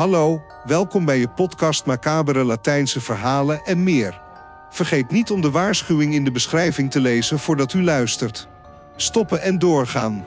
Hallo, 0.00 0.42
welkom 0.64 1.04
bij 1.04 1.18
je 1.18 1.28
podcast 1.28 1.86
Macabere 1.86 2.44
Latijnse 2.44 3.00
verhalen 3.00 3.64
en 3.64 3.82
meer. 3.82 4.20
Vergeet 4.70 5.10
niet 5.10 5.30
om 5.30 5.40
de 5.40 5.50
waarschuwing 5.50 6.14
in 6.14 6.24
de 6.24 6.30
beschrijving 6.30 6.90
te 6.90 7.00
lezen 7.00 7.38
voordat 7.38 7.72
u 7.72 7.82
luistert. 7.82 8.48
Stoppen 8.96 9.42
en 9.42 9.58
doorgaan. 9.58 10.24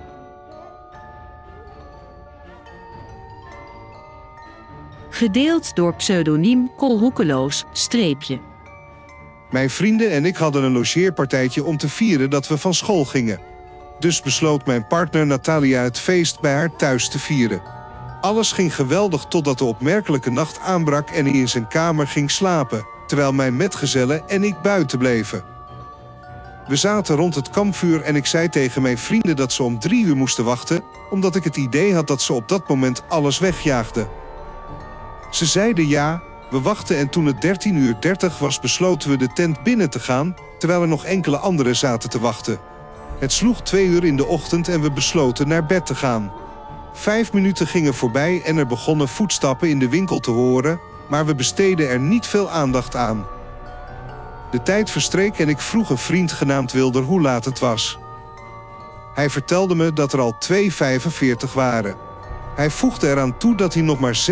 Gedeeld 5.10 5.76
door 5.76 5.96
pseudoniem 5.96 6.72
Kolhoekeloos, 6.76 7.66
streepje. 7.72 8.40
Mijn 9.52 9.70
vrienden 9.70 10.12
en 10.12 10.26
ik 10.26 10.36
hadden 10.36 10.64
een 10.64 10.72
logeerpartijtje 10.72 11.64
om 11.64 11.78
te 11.78 11.90
vieren 11.90 12.30
dat 12.30 12.48
we 12.48 12.58
van 12.58 12.74
school 12.74 13.06
gingen. 13.06 13.40
Dus 14.00 14.22
besloot 14.22 14.66
mijn 14.66 14.88
partner 14.88 15.26
Natalia 15.26 15.82
het 15.82 16.00
feest 16.00 16.42
bij 16.42 16.54
haar 16.54 16.76
thuis 16.76 17.10
te 17.10 17.20
vieren. 17.20 17.83
Alles 18.24 18.52
ging 18.52 18.76
geweldig 18.76 19.26
totdat 19.26 19.58
de 19.58 19.64
opmerkelijke 19.64 20.32
nacht 20.32 20.60
aanbrak 20.60 21.10
en 21.10 21.26
hij 21.26 21.34
in 21.34 21.50
zijn 21.50 21.68
kamer 21.68 22.08
ging 22.08 22.32
slapen, 22.32 22.86
terwijl 23.08 23.34
mijn 23.34 23.56
metgezellen 23.56 24.30
en 24.30 24.44
ik 24.44 24.62
buiten 24.62 24.98
bleven. 24.98 25.44
We 26.68 26.76
zaten 26.76 27.16
rond 27.16 27.36
het 27.36 27.50
kampvuur 27.50 28.02
en 28.02 28.16
ik 28.16 28.26
zei 28.26 28.50
tegen 28.50 28.82
mijn 28.82 28.98
vrienden 28.98 29.36
dat 29.36 29.52
ze 29.52 29.64
om 29.64 29.80
drie 29.80 30.06
uur 30.06 30.16
moesten 30.16 30.44
wachten, 30.44 30.84
omdat 31.10 31.36
ik 31.36 31.44
het 31.44 31.58
idee 31.58 31.94
had 31.94 32.08
dat 32.08 32.22
ze 32.22 32.34
op 32.34 32.50
dat 32.50 32.68
moment 32.68 33.04
alles 33.08 33.40
wegjaagden. 33.40 34.08
Ze 35.32 35.46
zeiden 35.46 35.88
ja, 35.88 36.22
we 36.50 36.62
wachten 36.62 36.98
en 36.98 37.10
toen 37.10 37.26
het 37.26 37.66
13.30 37.68 37.72
uur 37.74 37.96
30 38.00 38.40
was 38.40 38.60
besloten 38.60 39.10
we 39.10 39.18
de 39.18 39.34
tent 39.34 39.64
binnen 39.64 39.90
te 39.90 40.00
gaan, 40.00 40.36
terwijl 40.60 40.82
er 40.82 40.88
nog 40.88 41.06
enkele 41.06 41.38
anderen 41.38 41.76
zaten 41.76 42.10
te 42.10 42.20
wachten. 42.20 42.60
Het 43.20 43.32
sloeg 43.32 43.62
twee 43.62 43.86
uur 43.86 44.04
in 44.04 44.18
de 44.18 44.26
ochtend 44.26 44.68
en 44.68 44.82
we 44.82 44.92
besloten 44.92 45.48
naar 45.48 45.66
bed 45.66 45.86
te 45.86 45.96
gaan. 45.96 46.43
Vijf 46.94 47.34
minuten 47.34 47.68
gingen 47.68 47.94
voorbij 47.94 48.42
en 48.42 48.58
er 48.58 48.68
begonnen 48.68 49.08
voetstappen 49.08 49.70
in 49.70 49.80
de 49.80 49.90
winkel 49.90 50.20
te 50.20 50.32
horen, 50.32 50.80
maar 51.10 51.26
we 51.26 51.36
besteden 51.36 51.90
er 51.90 52.00
niet 52.00 52.28
veel 52.28 52.50
aandacht 52.50 52.96
aan. 52.96 53.26
De 54.52 54.64
tijd 54.64 54.90
verstreek 54.90 55.40
en 55.40 55.50
ik 55.50 55.60
vroeg 55.60 55.90
een 55.90 55.98
vriend 55.98 56.32
genaamd 56.32 56.72
Wilder 56.72 57.04
hoe 57.04 57.22
laat 57.22 57.46
het 57.46 57.60
was. 57.60 58.00
Hij 59.14 59.30
vertelde 59.30 59.76
me 59.76 59.94
dat 59.94 60.14
er 60.14 60.20
al 60.20 60.36
2,45 60.52 61.54
waren. 61.54 61.96
Hij 62.56 62.70
voegde 62.70 63.10
eraan 63.10 63.38
toe 63.38 63.56
dat 63.56 63.74
hij 63.74 63.84
nog 63.84 64.00
maar 64.00 64.26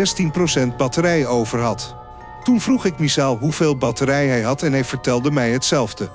16% 0.72 0.76
batterij 0.76 1.26
over 1.26 1.60
had. 1.60 1.96
Toen 2.42 2.60
vroeg 2.60 2.84
ik 2.84 2.98
Misaal 2.98 3.36
hoeveel 3.36 3.76
batterij 3.76 4.26
hij 4.26 4.42
had 4.42 4.62
en 4.62 4.72
hij 4.72 4.84
vertelde 4.84 5.30
mij 5.30 5.50
hetzelfde. 5.50 6.10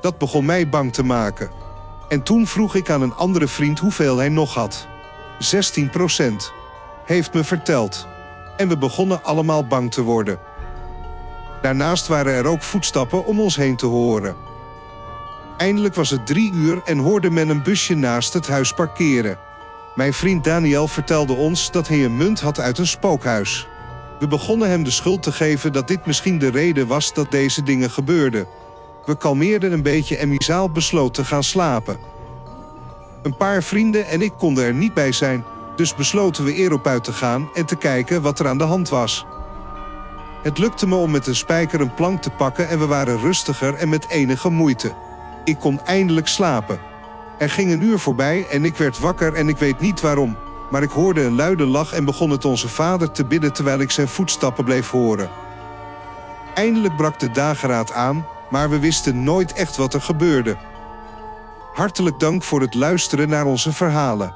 Dat 0.00 0.18
begon 0.18 0.44
mij 0.44 0.68
bang 0.68 0.92
te 0.92 1.04
maken. 1.04 1.50
En 2.08 2.22
toen 2.22 2.46
vroeg 2.46 2.74
ik 2.74 2.90
aan 2.90 3.02
een 3.02 3.14
andere 3.14 3.48
vriend 3.48 3.78
hoeveel 3.78 4.16
hij 4.16 4.28
nog 4.28 4.54
had. 4.54 4.90
16% 5.42 6.52
Heeft 7.04 7.34
me 7.34 7.44
verteld. 7.44 8.06
En 8.56 8.68
we 8.68 8.78
begonnen 8.78 9.24
allemaal 9.24 9.66
bang 9.66 9.92
te 9.92 10.02
worden. 10.02 10.38
Daarnaast 11.62 12.06
waren 12.06 12.32
er 12.32 12.46
ook 12.46 12.62
voetstappen 12.62 13.24
om 13.24 13.40
ons 13.40 13.56
heen 13.56 13.76
te 13.76 13.86
horen. 13.86 14.36
Eindelijk 15.56 15.94
was 15.94 16.10
het 16.10 16.26
drie 16.26 16.52
uur 16.52 16.80
en 16.84 16.98
hoorde 16.98 17.30
men 17.30 17.48
een 17.48 17.62
busje 17.62 17.94
naast 17.94 18.32
het 18.32 18.48
huis 18.48 18.72
parkeren. 18.72 19.38
Mijn 19.94 20.12
vriend 20.12 20.44
Daniel 20.44 20.88
vertelde 20.88 21.32
ons 21.32 21.70
dat 21.70 21.88
hij 21.88 22.04
een 22.04 22.16
munt 22.16 22.40
had 22.40 22.60
uit 22.60 22.78
een 22.78 22.86
spookhuis. 22.86 23.68
We 24.18 24.26
begonnen 24.26 24.68
hem 24.68 24.84
de 24.84 24.90
schuld 24.90 25.22
te 25.22 25.32
geven 25.32 25.72
dat 25.72 25.88
dit 25.88 26.06
misschien 26.06 26.38
de 26.38 26.50
reden 26.50 26.86
was 26.86 27.14
dat 27.14 27.30
deze 27.30 27.62
dingen 27.62 27.90
gebeurden. 27.90 28.46
We 29.04 29.16
kalmeerden 29.16 29.72
een 29.72 29.82
beetje 29.82 30.16
en 30.16 30.28
Misaal 30.28 30.70
besloot 30.70 31.14
te 31.14 31.24
gaan 31.24 31.42
slapen. 31.42 31.96
Een 33.22 33.36
paar 33.36 33.62
vrienden 33.62 34.06
en 34.06 34.22
ik 34.22 34.32
konden 34.38 34.64
er 34.64 34.74
niet 34.74 34.94
bij 34.94 35.12
zijn, 35.12 35.44
dus 35.76 35.94
besloten 35.94 36.44
we 36.44 36.54
erop 36.54 36.86
uit 36.86 37.04
te 37.04 37.12
gaan 37.12 37.48
en 37.54 37.66
te 37.66 37.76
kijken 37.76 38.22
wat 38.22 38.38
er 38.38 38.48
aan 38.48 38.58
de 38.58 38.64
hand 38.64 38.88
was. 38.88 39.26
Het 40.42 40.58
lukte 40.58 40.88
me 40.88 40.94
om 40.94 41.10
met 41.10 41.26
een 41.26 41.36
spijker 41.36 41.80
een 41.80 41.94
plank 41.94 42.22
te 42.22 42.30
pakken 42.30 42.68
en 42.68 42.78
we 42.78 42.86
waren 42.86 43.20
rustiger 43.20 43.74
en 43.74 43.88
met 43.88 44.08
enige 44.08 44.48
moeite. 44.48 44.92
Ik 45.44 45.58
kon 45.58 45.80
eindelijk 45.84 46.28
slapen. 46.28 46.80
Er 47.38 47.50
ging 47.50 47.72
een 47.72 47.82
uur 47.82 47.98
voorbij 47.98 48.46
en 48.50 48.64
ik 48.64 48.76
werd 48.76 48.98
wakker 48.98 49.34
en 49.34 49.48
ik 49.48 49.56
weet 49.56 49.80
niet 49.80 50.00
waarom, 50.00 50.36
maar 50.70 50.82
ik 50.82 50.90
hoorde 50.90 51.22
een 51.22 51.34
luide 51.34 51.64
lach 51.64 51.92
en 51.92 52.04
begon 52.04 52.30
het 52.30 52.44
onze 52.44 52.68
vader 52.68 53.10
te 53.10 53.24
bidden 53.24 53.52
terwijl 53.52 53.80
ik 53.80 53.90
zijn 53.90 54.08
voetstappen 54.08 54.64
bleef 54.64 54.90
horen. 54.90 55.30
Eindelijk 56.54 56.96
brak 56.96 57.20
de 57.20 57.30
dageraad 57.30 57.92
aan, 57.92 58.26
maar 58.50 58.70
we 58.70 58.78
wisten 58.78 59.22
nooit 59.24 59.52
echt 59.52 59.76
wat 59.76 59.94
er 59.94 60.00
gebeurde. 60.00 60.56
Hartelijk 61.72 62.18
dank 62.18 62.42
voor 62.42 62.60
het 62.60 62.74
luisteren 62.74 63.28
naar 63.28 63.46
onze 63.46 63.72
verhalen. 63.72 64.34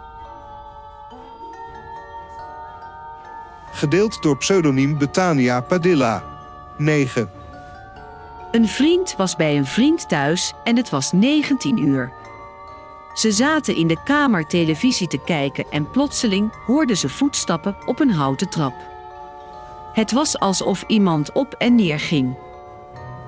Gedeeld 3.73 4.23
door 4.23 4.37
pseudoniem 4.37 4.99
Betania 4.99 5.61
Padilla. 5.61 6.25
9. 6.77 7.31
Een 8.51 8.69
vriend 8.69 9.15
was 9.17 9.37
bij 9.37 9.57
een 9.57 9.67
vriend 9.67 10.09
thuis 10.09 10.53
en 10.65 10.77
het 10.77 10.91
was 10.91 11.13
19 11.13 11.79
uur. 11.79 12.13
Ze 13.15 13.33
zaten 13.33 13.77
in 13.77 13.87
de 13.87 14.03
kamer 14.05 14.47
televisie 14.47 15.07
te 15.07 15.19
kijken 15.25 15.67
en 15.71 15.91
plotseling 15.91 16.53
hoorden 16.67 16.97
ze 16.97 17.09
voetstappen 17.09 17.77
op 17.87 18.01
een 18.01 18.11
houten 18.11 18.49
trap. 18.49 18.75
Het 19.93 20.13
was 20.13 20.39
alsof 20.39 20.85
iemand 20.87 21.33
op 21.33 21.53
en 21.53 21.75
neer 21.75 22.01
ging. 22.01 22.37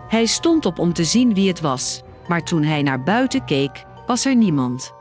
Hij 0.09 0.27
stond 0.27 0.67
op 0.67 0.79
om 0.79 0.93
te 0.93 1.05
zien 1.05 1.35
wie 1.35 1.49
het 1.49 1.61
was, 1.61 2.03
maar 2.29 2.43
toen 2.43 2.63
hij 2.63 2.83
naar 2.83 3.03
buiten 3.03 3.45
keek, 3.45 3.85
was 4.09 4.25
er 4.25 4.37
niemand. 4.37 4.93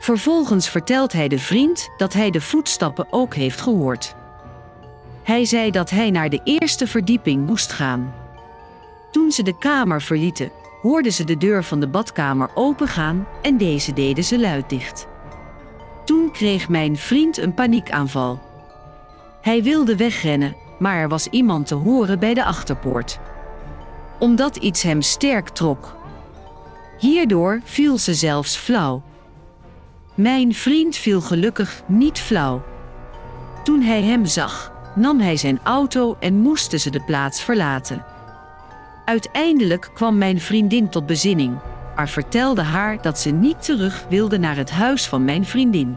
Vervolgens 0.00 0.68
vertelt 0.68 1.12
hij 1.12 1.28
de 1.28 1.38
vriend 1.38 1.88
dat 1.96 2.12
hij 2.12 2.30
de 2.30 2.40
voetstappen 2.40 3.06
ook 3.10 3.34
heeft 3.34 3.60
gehoord. 3.60 4.14
Hij 5.22 5.44
zei 5.44 5.70
dat 5.70 5.90
hij 5.90 6.10
naar 6.10 6.28
de 6.28 6.40
eerste 6.44 6.86
verdieping 6.86 7.46
moest 7.46 7.72
gaan. 7.72 8.14
Toen 9.10 9.32
ze 9.32 9.42
de 9.42 9.58
kamer 9.58 10.02
verlieten, 10.02 10.50
hoorden 10.82 11.12
ze 11.12 11.24
de 11.24 11.36
deur 11.36 11.64
van 11.64 11.80
de 11.80 11.88
badkamer 11.88 12.50
opengaan 12.54 13.26
en 13.42 13.56
deze 13.56 13.92
deden 13.92 14.24
ze 14.24 14.40
luid 14.40 14.70
dicht. 14.70 15.06
Toen 16.04 16.30
kreeg 16.32 16.68
mijn 16.68 16.96
vriend 16.96 17.36
een 17.36 17.54
paniekaanval. 17.54 18.40
Hij 19.40 19.62
wilde 19.62 19.96
wegrennen, 19.96 20.56
maar 20.78 20.96
er 20.96 21.08
was 21.08 21.26
iemand 21.26 21.66
te 21.66 21.74
horen 21.74 22.18
bij 22.18 22.34
de 22.34 22.44
achterpoort. 22.44 23.18
Omdat 24.18 24.56
iets 24.56 24.82
hem 24.82 25.02
sterk 25.02 25.48
trok. 25.48 25.96
Hierdoor 26.98 27.60
viel 27.64 27.98
ze 27.98 28.14
zelfs 28.14 28.56
flauw. 28.56 29.02
Mijn 30.14 30.54
vriend 30.54 30.96
viel 30.96 31.20
gelukkig 31.20 31.82
niet 31.86 32.18
flauw. 32.18 32.64
Toen 33.64 33.80
hij 33.80 34.02
hem 34.02 34.24
zag, 34.24 34.72
nam 34.94 35.20
hij 35.20 35.36
zijn 35.36 35.60
auto 35.62 36.16
en 36.20 36.34
moesten 36.34 36.80
ze 36.80 36.90
de 36.90 37.00
plaats 37.00 37.42
verlaten. 37.42 38.04
Uiteindelijk 39.04 39.90
kwam 39.94 40.18
mijn 40.18 40.40
vriendin 40.40 40.88
tot 40.88 41.06
bezinning, 41.06 41.58
maar 41.96 42.08
vertelde 42.08 42.62
haar 42.62 43.02
dat 43.02 43.18
ze 43.18 43.30
niet 43.30 43.62
terug 43.64 44.04
wilde 44.08 44.38
naar 44.38 44.56
het 44.56 44.70
huis 44.70 45.06
van 45.06 45.24
mijn 45.24 45.46
vriendin. 45.46 45.96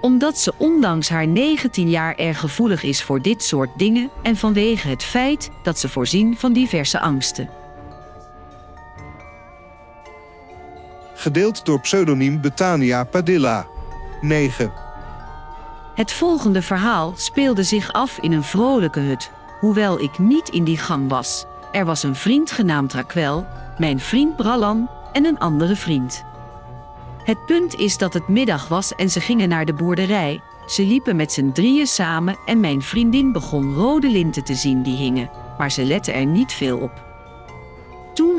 Omdat 0.00 0.38
ze 0.38 0.52
ondanks 0.56 1.08
haar 1.08 1.26
19 1.26 1.90
jaar 1.90 2.14
erg 2.14 2.40
gevoelig 2.40 2.82
is 2.82 3.02
voor 3.02 3.22
dit 3.22 3.42
soort 3.42 3.70
dingen 3.76 4.10
en 4.22 4.36
vanwege 4.36 4.88
het 4.88 5.02
feit 5.02 5.50
dat 5.62 5.78
ze 5.78 5.88
voorzien 5.88 6.36
van 6.36 6.52
diverse 6.52 7.00
angsten. 7.00 7.57
Gedeeld 11.20 11.64
door 11.64 11.80
pseudoniem 11.80 12.40
Betania 12.40 13.04
Padilla. 13.04 13.66
9. 14.20 14.72
Het 15.94 16.12
volgende 16.12 16.62
verhaal 16.62 17.12
speelde 17.16 17.62
zich 17.62 17.92
af 17.92 18.18
in 18.18 18.32
een 18.32 18.42
vrolijke 18.42 19.00
hut, 19.00 19.30
hoewel 19.60 20.00
ik 20.00 20.18
niet 20.18 20.48
in 20.48 20.64
die 20.64 20.76
gang 20.76 21.08
was. 21.08 21.46
Er 21.72 21.84
was 21.84 22.02
een 22.02 22.14
vriend 22.14 22.50
genaamd 22.50 22.92
Raquel, 22.92 23.46
mijn 23.78 24.00
vriend 24.00 24.36
Brallan 24.36 24.90
en 25.12 25.24
een 25.24 25.38
andere 25.38 25.76
vriend. 25.76 26.24
Het 27.24 27.46
punt 27.46 27.74
is 27.74 27.98
dat 27.98 28.14
het 28.14 28.28
middag 28.28 28.68
was 28.68 28.94
en 28.94 29.10
ze 29.10 29.20
gingen 29.20 29.48
naar 29.48 29.64
de 29.64 29.74
boerderij. 29.74 30.40
Ze 30.66 30.82
liepen 30.82 31.16
met 31.16 31.32
z'n 31.32 31.52
drieën 31.52 31.86
samen 31.86 32.38
en 32.46 32.60
mijn 32.60 32.82
vriendin 32.82 33.32
begon 33.32 33.74
rode 33.74 34.10
linten 34.10 34.44
te 34.44 34.54
zien 34.54 34.82
die 34.82 34.96
hingen, 34.96 35.30
maar 35.58 35.70
ze 35.70 35.84
lette 35.84 36.12
er 36.12 36.26
niet 36.26 36.52
veel 36.52 36.78
op. 36.78 37.07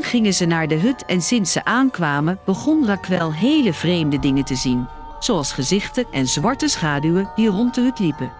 Gingen 0.02 0.34
ze 0.34 0.44
naar 0.44 0.68
de 0.68 0.74
hut 0.74 1.04
en 1.04 1.22
sinds 1.22 1.52
ze 1.52 1.64
aankwamen 1.64 2.38
begon 2.44 2.86
Raquel 2.86 3.32
hele 3.32 3.72
vreemde 3.72 4.18
dingen 4.18 4.44
te 4.44 4.54
zien, 4.54 4.88
zoals 5.18 5.52
gezichten 5.52 6.06
en 6.10 6.26
zwarte 6.26 6.68
schaduwen 6.68 7.30
die 7.34 7.48
rond 7.48 7.74
de 7.74 7.80
hut 7.80 7.98
liepen. 7.98 8.32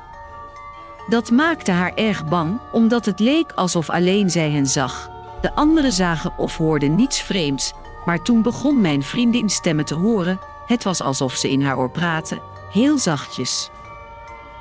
Dat 1.08 1.30
maakte 1.30 1.70
haar 1.70 1.94
erg 1.94 2.24
bang, 2.24 2.58
omdat 2.72 3.04
het 3.04 3.20
leek 3.20 3.52
alsof 3.52 3.90
alleen 3.90 4.30
zij 4.30 4.50
hen 4.50 4.66
zag. 4.66 5.10
De 5.40 5.54
anderen 5.54 5.92
zagen 5.92 6.32
of 6.36 6.56
hoorden 6.56 6.94
niets 6.94 7.20
vreemds, 7.20 7.72
maar 8.04 8.22
toen 8.22 8.42
begon 8.42 8.80
mijn 8.80 9.02
vriendin 9.02 9.48
stemmen 9.48 9.84
te 9.84 9.94
horen. 9.94 10.40
Het 10.66 10.84
was 10.84 11.02
alsof 11.02 11.34
ze 11.34 11.50
in 11.50 11.62
haar 11.62 11.78
oor 11.78 11.90
praten, 11.90 12.40
heel 12.72 12.98
zachtjes. 12.98 13.70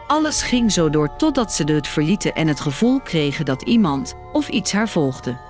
Alles 0.08 0.42
ging 0.42 0.72
zo 0.72 0.90
door 0.90 1.16
totdat 1.16 1.54
ze 1.54 1.64
de 1.64 1.74
hut 1.74 1.88
verlieten 1.88 2.36
en 2.36 2.48
het 2.48 2.60
gevoel 2.60 3.00
kregen 3.00 3.46
dat 3.46 3.62
iemand 3.62 4.16
of 4.32 4.50
iets 4.50 4.72
haar 4.72 4.90
volgde. 4.90 5.49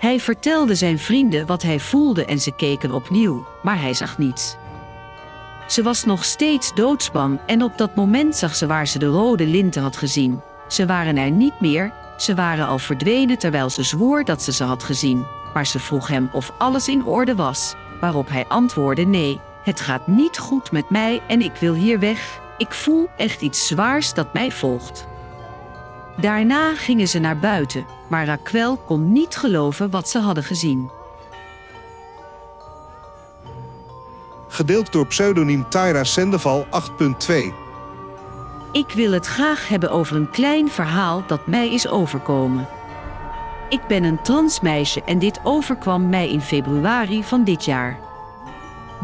Hij 0.00 0.20
vertelde 0.20 0.74
zijn 0.74 0.98
vrienden 0.98 1.46
wat 1.46 1.62
hij 1.62 1.80
voelde 1.80 2.24
en 2.24 2.40
ze 2.40 2.52
keken 2.52 2.92
opnieuw, 2.92 3.46
maar 3.62 3.80
hij 3.80 3.94
zag 3.94 4.18
niets. 4.18 4.56
Ze 5.66 5.82
was 5.82 6.04
nog 6.04 6.24
steeds 6.24 6.74
doodsbang 6.74 7.38
en 7.46 7.62
op 7.62 7.78
dat 7.78 7.94
moment 7.94 8.36
zag 8.36 8.54
ze 8.54 8.66
waar 8.66 8.86
ze 8.86 8.98
de 8.98 9.06
rode 9.06 9.46
linten 9.46 9.82
had 9.82 9.96
gezien. 9.96 10.40
Ze 10.68 10.86
waren 10.86 11.16
er 11.16 11.30
niet 11.30 11.60
meer, 11.60 11.92
ze 12.16 12.34
waren 12.34 12.66
al 12.66 12.78
verdwenen 12.78 13.38
terwijl 13.38 13.70
ze 13.70 13.82
zwoer 13.82 14.24
dat 14.24 14.42
ze 14.42 14.52
ze 14.52 14.64
had 14.64 14.82
gezien. 14.82 15.26
Maar 15.54 15.66
ze 15.66 15.78
vroeg 15.78 16.08
hem 16.08 16.28
of 16.32 16.52
alles 16.58 16.88
in 16.88 17.04
orde 17.04 17.34
was, 17.34 17.74
waarop 18.00 18.28
hij 18.28 18.44
antwoordde 18.48 19.04
nee, 19.04 19.40
het 19.62 19.80
gaat 19.80 20.06
niet 20.06 20.38
goed 20.38 20.72
met 20.72 20.90
mij 20.90 21.22
en 21.26 21.42
ik 21.42 21.54
wil 21.54 21.74
hier 21.74 21.98
weg. 21.98 22.40
Ik 22.58 22.72
voel 22.72 23.08
echt 23.16 23.40
iets 23.40 23.66
zwaars 23.66 24.14
dat 24.14 24.32
mij 24.32 24.50
volgt. 24.50 25.08
Daarna 26.20 26.74
gingen 26.74 27.08
ze 27.08 27.18
naar 27.18 27.38
buiten, 27.38 27.86
maar 28.08 28.26
Raquel 28.26 28.76
kon 28.76 29.12
niet 29.12 29.36
geloven 29.36 29.90
wat 29.90 30.08
ze 30.08 30.18
hadden 30.18 30.44
gezien. 30.44 30.90
Gedeeld 34.48 34.92
door 34.92 35.06
pseudoniem 35.06 35.68
Tyra 35.68 36.04
Sendeval 36.04 36.66
8.2. 36.66 37.34
Ik 38.72 38.90
wil 38.94 39.12
het 39.12 39.26
graag 39.26 39.68
hebben 39.68 39.90
over 39.90 40.16
een 40.16 40.30
klein 40.30 40.70
verhaal 40.70 41.22
dat 41.26 41.46
mij 41.46 41.72
is 41.72 41.88
overkomen. 41.88 42.68
Ik 43.68 43.80
ben 43.88 44.04
een 44.04 44.22
transmeisje 44.22 45.02
en 45.02 45.18
dit 45.18 45.40
overkwam 45.42 46.08
mij 46.08 46.30
in 46.30 46.40
februari 46.40 47.24
van 47.24 47.44
dit 47.44 47.64
jaar. 47.64 47.98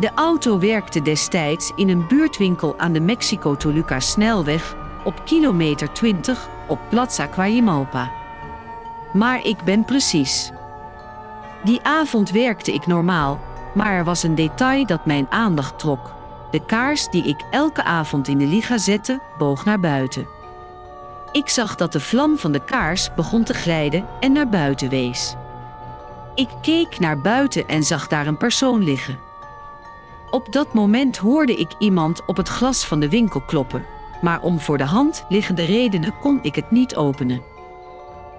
De 0.00 0.10
auto 0.14 0.58
werkte 0.58 1.02
destijds 1.02 1.72
in 1.76 1.88
een 1.88 2.06
buurtwinkel 2.06 2.78
aan 2.78 2.92
de 2.92 3.00
Mexico-Toluca 3.00 4.00
snelweg 4.00 4.76
op 5.04 5.22
kilometer 5.24 5.92
20 5.92 6.48
op 6.66 6.78
Plaza 6.88 7.26
Quajimalpa. 7.26 8.10
Maar 9.12 9.44
ik 9.44 9.62
ben 9.64 9.84
precies. 9.84 10.50
Die 11.64 11.80
avond 11.82 12.30
werkte 12.30 12.72
ik 12.72 12.86
normaal, 12.86 13.40
maar 13.74 13.92
er 13.92 14.04
was 14.04 14.22
een 14.22 14.34
detail 14.34 14.86
dat 14.86 15.06
mijn 15.06 15.26
aandacht 15.30 15.78
trok. 15.78 16.14
De 16.50 16.64
kaars 16.64 17.08
die 17.08 17.24
ik 17.24 17.40
elke 17.50 17.84
avond 17.84 18.28
in 18.28 18.38
de 18.38 18.46
liga 18.46 18.78
zette, 18.78 19.20
boog 19.38 19.64
naar 19.64 19.80
buiten. 19.80 20.26
Ik 21.32 21.48
zag 21.48 21.74
dat 21.74 21.92
de 21.92 22.00
vlam 22.00 22.38
van 22.38 22.52
de 22.52 22.64
kaars 22.64 23.14
begon 23.14 23.44
te 23.44 23.54
glijden 23.54 24.06
en 24.20 24.32
naar 24.32 24.48
buiten 24.48 24.88
wees. 24.88 25.34
Ik 26.34 26.48
keek 26.62 26.98
naar 26.98 27.20
buiten 27.20 27.68
en 27.68 27.82
zag 27.82 28.08
daar 28.08 28.26
een 28.26 28.36
persoon 28.36 28.84
liggen. 28.84 29.18
Op 30.30 30.52
dat 30.52 30.72
moment 30.72 31.16
hoorde 31.16 31.54
ik 31.54 31.70
iemand 31.78 32.26
op 32.26 32.36
het 32.36 32.48
glas 32.48 32.84
van 32.84 33.00
de 33.00 33.08
winkel 33.08 33.40
kloppen, 33.40 33.84
maar 34.26 34.42
om 34.42 34.60
voor 34.60 34.78
de 34.78 34.84
hand 34.84 35.24
liggende 35.28 35.64
redenen 35.64 36.18
kon 36.20 36.38
ik 36.42 36.54
het 36.54 36.70
niet 36.70 36.96
openen. 36.96 37.42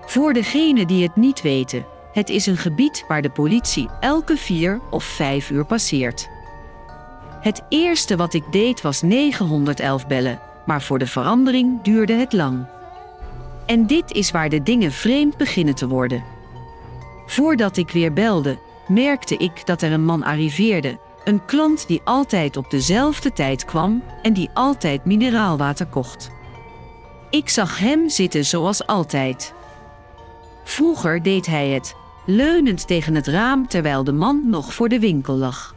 Voor 0.05 0.33
degenen 0.33 0.87
die 0.87 1.03
het 1.03 1.15
niet 1.15 1.41
weten, 1.41 1.85
het 2.13 2.29
is 2.29 2.45
een 2.45 2.57
gebied 2.57 3.05
waar 3.07 3.21
de 3.21 3.29
politie 3.29 3.89
elke 3.99 4.37
vier 4.37 4.79
of 4.89 5.03
vijf 5.03 5.49
uur 5.49 5.65
passeert. 5.65 6.29
Het 7.41 7.63
eerste 7.69 8.15
wat 8.15 8.33
ik 8.33 8.43
deed 8.51 8.81
was 8.81 9.01
911 9.01 10.07
bellen, 10.07 10.39
maar 10.65 10.81
voor 10.81 10.99
de 10.99 11.07
verandering 11.07 11.81
duurde 11.81 12.13
het 12.13 12.33
lang. 12.33 12.65
En 13.65 13.87
dit 13.87 14.11
is 14.11 14.31
waar 14.31 14.49
de 14.49 14.63
dingen 14.63 14.91
vreemd 14.91 15.37
beginnen 15.37 15.75
te 15.75 15.87
worden. 15.87 16.23
Voordat 17.25 17.77
ik 17.77 17.89
weer 17.89 18.13
belde, 18.13 18.57
merkte 18.87 19.37
ik 19.37 19.65
dat 19.65 19.81
er 19.81 19.91
een 19.91 20.05
man 20.05 20.23
arriveerde, 20.23 20.99
een 21.27 21.45
klant 21.45 21.87
die 21.87 22.01
altijd 22.03 22.57
op 22.57 22.69
dezelfde 22.69 23.33
tijd 23.33 23.65
kwam 23.65 24.03
en 24.21 24.33
die 24.33 24.49
altijd 24.53 25.05
mineraalwater 25.05 25.85
kocht. 25.85 26.29
Ik 27.29 27.49
zag 27.49 27.79
hem 27.79 28.09
zitten 28.09 28.45
zoals 28.45 28.87
altijd. 28.87 29.53
Vroeger 30.63 31.23
deed 31.23 31.45
hij 31.45 31.69
het, 31.69 31.95
leunend 32.25 32.87
tegen 32.87 33.15
het 33.15 33.27
raam 33.27 33.67
terwijl 33.67 34.03
de 34.03 34.11
man 34.11 34.41
nog 34.49 34.73
voor 34.73 34.89
de 34.89 34.99
winkel 34.99 35.35
lag. 35.35 35.75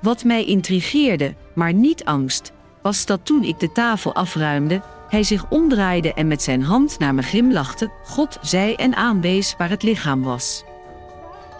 Wat 0.00 0.24
mij 0.24 0.44
intrigeerde, 0.44 1.34
maar 1.54 1.72
niet 1.72 2.04
angst, 2.04 2.52
was 2.82 3.06
dat 3.06 3.26
toen 3.26 3.42
ik 3.42 3.60
de 3.60 3.72
tafel 3.72 4.14
afruimde, 4.14 4.82
hij 5.08 5.22
zich 5.22 5.50
omdraaide 5.50 6.14
en 6.14 6.26
met 6.26 6.42
zijn 6.42 6.62
hand 6.62 6.98
naar 6.98 7.14
me 7.14 7.22
glimlachte, 7.22 7.90
God 8.04 8.38
zei 8.40 8.74
en 8.74 8.94
aanwees 8.94 9.54
waar 9.58 9.70
het 9.70 9.82
lichaam 9.82 10.22
was. 10.22 10.64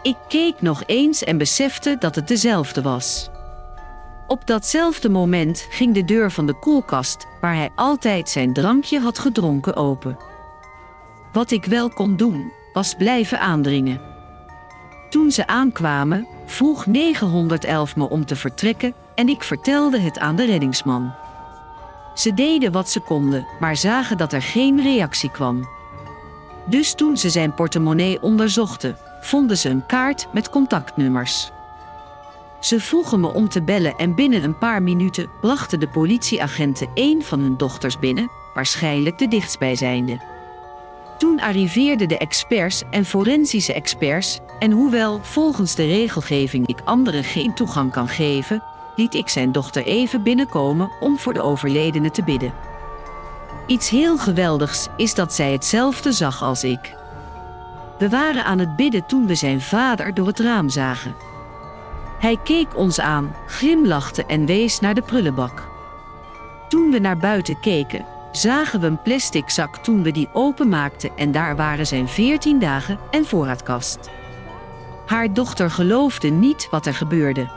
Ik 0.02 0.16
keek 0.28 0.60
nog 0.60 0.82
eens 0.86 1.24
en 1.24 1.38
besefte 1.38 1.96
dat 1.98 2.14
het 2.14 2.28
dezelfde 2.28 2.82
was. 2.82 3.30
Op 4.26 4.46
datzelfde 4.46 5.08
moment 5.08 5.66
ging 5.70 5.94
de 5.94 6.04
deur 6.04 6.30
van 6.30 6.46
de 6.46 6.54
koelkast, 6.54 7.26
waar 7.40 7.54
hij 7.54 7.70
altijd 7.74 8.28
zijn 8.28 8.52
drankje 8.52 9.00
had 9.00 9.18
gedronken, 9.18 9.76
open. 9.76 10.16
Wat 11.32 11.50
ik 11.50 11.64
wel 11.64 11.88
kon 11.88 12.16
doen, 12.16 12.52
was 12.72 12.94
blijven 12.94 13.40
aandringen. 13.40 14.00
Toen 15.10 15.30
ze 15.30 15.46
aankwamen, 15.46 16.26
vroeg 16.46 16.86
911 16.86 17.96
me 17.96 18.08
om 18.08 18.26
te 18.26 18.36
vertrekken 18.36 18.94
en 19.14 19.28
ik 19.28 19.42
vertelde 19.42 20.00
het 20.00 20.18
aan 20.18 20.36
de 20.36 20.44
reddingsman. 20.44 21.14
Ze 22.14 22.34
deden 22.34 22.72
wat 22.72 22.90
ze 22.90 23.00
konden, 23.00 23.46
maar 23.60 23.76
zagen 23.76 24.16
dat 24.16 24.32
er 24.32 24.42
geen 24.42 24.82
reactie 24.82 25.30
kwam. 25.30 25.68
Dus 26.66 26.94
toen 26.94 27.16
ze 27.16 27.30
zijn 27.30 27.54
portemonnee 27.54 28.22
onderzochten, 28.22 28.96
vonden 29.22 29.58
ze 29.58 29.68
een 29.68 29.86
kaart 29.86 30.28
met 30.32 30.50
contactnummers. 30.50 31.50
Ze 32.60 32.80
vroegen 32.80 33.20
me 33.20 33.32
om 33.32 33.48
te 33.48 33.62
bellen 33.62 33.96
en 33.96 34.14
binnen 34.14 34.44
een 34.44 34.58
paar 34.58 34.82
minuten 34.82 35.30
brachten 35.40 35.80
de 35.80 35.88
politieagenten 35.88 36.88
een 36.94 37.22
van 37.22 37.40
hun 37.40 37.56
dochters 37.56 37.98
binnen, 37.98 38.30
waarschijnlijk 38.54 39.18
de 39.18 39.28
dichtstbijzijnde. 39.28 40.20
Toen 41.18 41.40
arriveerden 41.40 42.08
de 42.08 42.18
experts 42.18 42.82
en 42.90 43.04
forensische 43.04 43.72
experts 43.72 44.40
en 44.58 44.70
hoewel 44.70 45.18
volgens 45.22 45.74
de 45.74 45.86
regelgeving 45.86 46.66
ik 46.66 46.80
anderen 46.84 47.24
geen 47.24 47.54
toegang 47.54 47.92
kan 47.92 48.08
geven, 48.08 48.62
liet 48.96 49.14
ik 49.14 49.28
zijn 49.28 49.52
dochter 49.52 49.84
even 49.84 50.22
binnenkomen 50.22 50.90
om 51.00 51.18
voor 51.18 51.32
de 51.32 51.42
overledene 51.42 52.10
te 52.10 52.22
bidden. 52.22 52.52
Iets 53.66 53.88
heel 53.88 54.18
geweldigs 54.18 54.88
is 54.96 55.14
dat 55.14 55.34
zij 55.34 55.52
hetzelfde 55.52 56.12
zag 56.12 56.42
als 56.42 56.64
ik. 56.64 57.00
We 58.02 58.08
waren 58.08 58.44
aan 58.44 58.58
het 58.58 58.76
bidden 58.76 59.06
toen 59.06 59.26
we 59.26 59.34
zijn 59.34 59.60
vader 59.60 60.14
door 60.14 60.26
het 60.26 60.40
raam 60.40 60.68
zagen. 60.68 61.14
Hij 62.18 62.38
keek 62.44 62.76
ons 62.76 63.00
aan, 63.00 63.34
glimlachte 63.46 64.26
en 64.26 64.46
wees 64.46 64.80
naar 64.80 64.94
de 64.94 65.02
prullenbak. 65.02 65.68
Toen 66.68 66.90
we 66.90 66.98
naar 66.98 67.16
buiten 67.16 67.60
keken, 67.60 68.04
zagen 68.32 68.80
we 68.80 68.86
een 68.86 69.02
plastic 69.02 69.50
zak 69.50 69.76
toen 69.76 70.02
we 70.02 70.10
die 70.10 70.28
openmaakten 70.32 71.10
en 71.16 71.32
daar 71.32 71.56
waren 71.56 71.86
zijn 71.86 72.08
14 72.08 72.58
dagen 72.58 72.98
en 73.10 73.24
voorraadkast. 73.24 74.10
Haar 75.06 75.32
dochter 75.32 75.70
geloofde 75.70 76.28
niet 76.28 76.68
wat 76.70 76.86
er 76.86 76.94
gebeurde. 76.94 77.50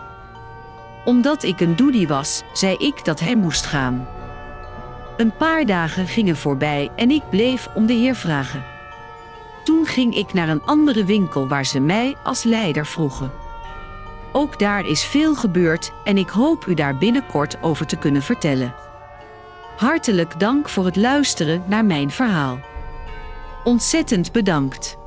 Omdat 1.05 1.43
ik 1.43 1.59
een 1.59 1.75
doodie 1.75 2.07
was, 2.07 2.43
zei 2.53 2.75
ik 2.77 3.05
dat 3.05 3.19
hij 3.19 3.35
moest 3.35 3.65
gaan. 3.65 4.07
Een 5.17 5.35
paar 5.37 5.65
dagen 5.65 6.07
gingen 6.07 6.37
voorbij 6.37 6.91
en 6.95 7.11
ik 7.11 7.29
bleef 7.29 7.67
om 7.73 7.85
de 7.85 7.93
heer 7.93 8.15
vragen. 8.15 8.74
Toen 9.65 9.85
ging 9.85 10.15
ik 10.15 10.33
naar 10.33 10.49
een 10.49 10.65
andere 10.65 11.05
winkel 11.05 11.47
waar 11.47 11.65
ze 11.65 11.79
mij 11.79 12.15
als 12.23 12.43
leider 12.43 12.85
vroegen. 12.85 13.31
Ook 14.31 14.59
daar 14.59 14.85
is 14.85 15.03
veel 15.03 15.35
gebeurd 15.35 15.91
en 16.03 16.17
ik 16.17 16.29
hoop 16.29 16.65
u 16.65 16.73
daar 16.73 16.97
binnenkort 16.97 17.57
over 17.61 17.85
te 17.85 17.95
kunnen 17.95 18.21
vertellen. 18.21 18.75
Hartelijk 19.77 20.39
dank 20.39 20.69
voor 20.69 20.85
het 20.85 20.95
luisteren 20.95 21.63
naar 21.67 21.85
mijn 21.85 22.11
verhaal. 22.11 22.59
Ontzettend 23.63 24.31
bedankt. 24.31 24.97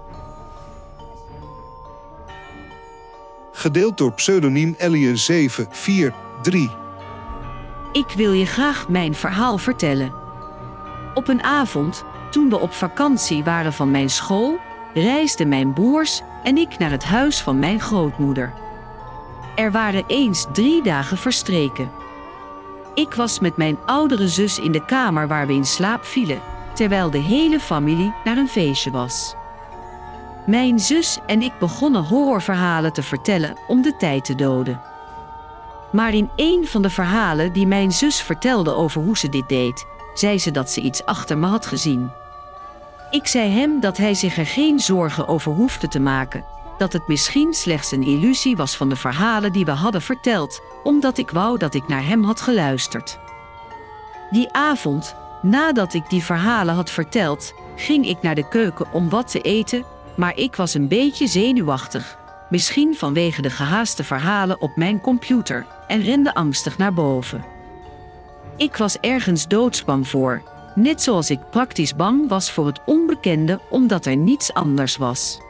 Gedeeld 3.52 3.98
door 3.98 4.12
pseudoniem 4.12 4.76
Alien 4.78 5.18
743. 5.18 6.76
Ik 7.92 8.12
wil 8.16 8.32
je 8.32 8.46
graag 8.46 8.88
mijn 8.88 9.14
verhaal 9.14 9.58
vertellen. 9.58 10.12
Op 11.14 11.28
een 11.28 11.42
avond, 11.42 12.04
toen 12.30 12.48
we 12.48 12.58
op 12.58 12.72
vakantie 12.72 13.44
waren 13.44 13.72
van 13.72 13.90
mijn 13.90 14.10
school, 14.10 14.58
reisden 14.94 15.48
mijn 15.48 15.72
broers 15.72 16.22
en 16.42 16.56
ik 16.56 16.78
naar 16.78 16.90
het 16.90 17.04
huis 17.04 17.40
van 17.42 17.58
mijn 17.58 17.80
grootmoeder. 17.80 18.52
Er 19.56 19.72
waren 19.72 20.04
eens 20.06 20.46
drie 20.52 20.82
dagen 20.82 21.16
verstreken. 21.16 21.90
Ik 22.94 23.14
was 23.14 23.38
met 23.40 23.56
mijn 23.56 23.78
oudere 23.86 24.28
zus 24.28 24.58
in 24.58 24.72
de 24.72 24.84
kamer 24.84 25.28
waar 25.28 25.46
we 25.46 25.52
in 25.52 25.64
slaap 25.66 26.04
vielen, 26.04 26.40
terwijl 26.74 27.10
de 27.10 27.18
hele 27.18 27.60
familie 27.60 28.14
naar 28.24 28.36
een 28.36 28.48
feestje 28.48 28.90
was. 28.90 29.34
Mijn 30.46 30.78
zus 30.78 31.18
en 31.26 31.42
ik 31.42 31.52
begonnen 31.58 32.04
horrorverhalen 32.04 32.92
te 32.92 33.02
vertellen 33.02 33.56
om 33.66 33.82
de 33.82 33.96
tijd 33.96 34.24
te 34.24 34.34
doden. 34.34 34.80
Maar 35.92 36.14
in 36.14 36.30
een 36.36 36.66
van 36.66 36.82
de 36.82 36.90
verhalen 36.90 37.52
die 37.52 37.66
mijn 37.66 37.92
zus 37.92 38.22
vertelde 38.22 38.74
over 38.74 39.02
hoe 39.02 39.18
ze 39.18 39.28
dit 39.28 39.48
deed, 39.48 39.86
zei 40.18 40.38
ze 40.38 40.50
dat 40.50 40.70
ze 40.70 40.80
iets 40.80 41.04
achter 41.04 41.38
me 41.38 41.46
had 41.46 41.66
gezien. 41.66 42.10
Ik 43.10 43.26
zei 43.26 43.50
hem 43.50 43.80
dat 43.80 43.96
hij 43.96 44.14
zich 44.14 44.38
er 44.38 44.46
geen 44.46 44.80
zorgen 44.80 45.28
over 45.28 45.52
hoefde 45.52 45.88
te 45.88 46.00
maken, 46.00 46.44
dat 46.78 46.92
het 46.92 47.08
misschien 47.08 47.54
slechts 47.54 47.92
een 47.92 48.02
illusie 48.02 48.56
was 48.56 48.76
van 48.76 48.88
de 48.88 48.96
verhalen 48.96 49.52
die 49.52 49.64
we 49.64 49.70
hadden 49.70 50.02
verteld, 50.02 50.60
omdat 50.82 51.18
ik 51.18 51.30
wou 51.30 51.58
dat 51.58 51.74
ik 51.74 51.88
naar 51.88 52.06
hem 52.06 52.24
had 52.24 52.40
geluisterd. 52.40 53.18
Die 54.30 54.52
avond, 54.52 55.14
nadat 55.42 55.94
ik 55.94 56.08
die 56.08 56.24
verhalen 56.24 56.74
had 56.74 56.90
verteld, 56.90 57.54
ging 57.76 58.06
ik 58.06 58.22
naar 58.22 58.34
de 58.34 58.48
keuken 58.48 58.92
om 58.92 59.08
wat 59.08 59.30
te 59.30 59.40
eten, 59.40 59.84
maar 60.16 60.36
ik 60.36 60.56
was 60.56 60.74
een 60.74 60.88
beetje 60.88 61.26
zenuwachtig, 61.26 62.18
misschien 62.50 62.96
vanwege 62.96 63.42
de 63.42 63.50
gehaaste 63.50 64.04
verhalen 64.04 64.60
op 64.60 64.76
mijn 64.76 65.00
computer, 65.00 65.66
en 65.86 66.02
rende 66.02 66.34
angstig 66.34 66.78
naar 66.78 66.94
boven. 66.94 67.57
Ik 68.58 68.76
was 68.76 68.98
ergens 69.00 69.48
doodsbang 69.48 70.08
voor, 70.08 70.42
net 70.74 71.02
zoals 71.02 71.30
ik 71.30 71.50
praktisch 71.50 71.96
bang 71.96 72.28
was 72.28 72.50
voor 72.50 72.66
het 72.66 72.80
onbekende 72.86 73.60
omdat 73.70 74.06
er 74.06 74.16
niets 74.16 74.54
anders 74.54 74.96
was. 74.96 75.40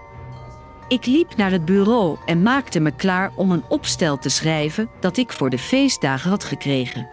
Ik 0.89 1.07
liep 1.07 1.37
naar 1.37 1.51
het 1.51 1.65
bureau 1.65 2.17
en 2.27 2.43
maakte 2.43 2.81
me 2.81 2.91
klaar 2.91 3.33
om 3.35 3.51
een 3.51 3.65
opstel 3.69 4.19
te 4.19 4.29
schrijven 4.29 4.89
dat 5.01 5.17
ik 5.17 5.33
voor 5.33 5.51
de 5.51 5.59
feestdagen 5.59 6.31
had 6.31 6.45
gekregen. 6.45 7.09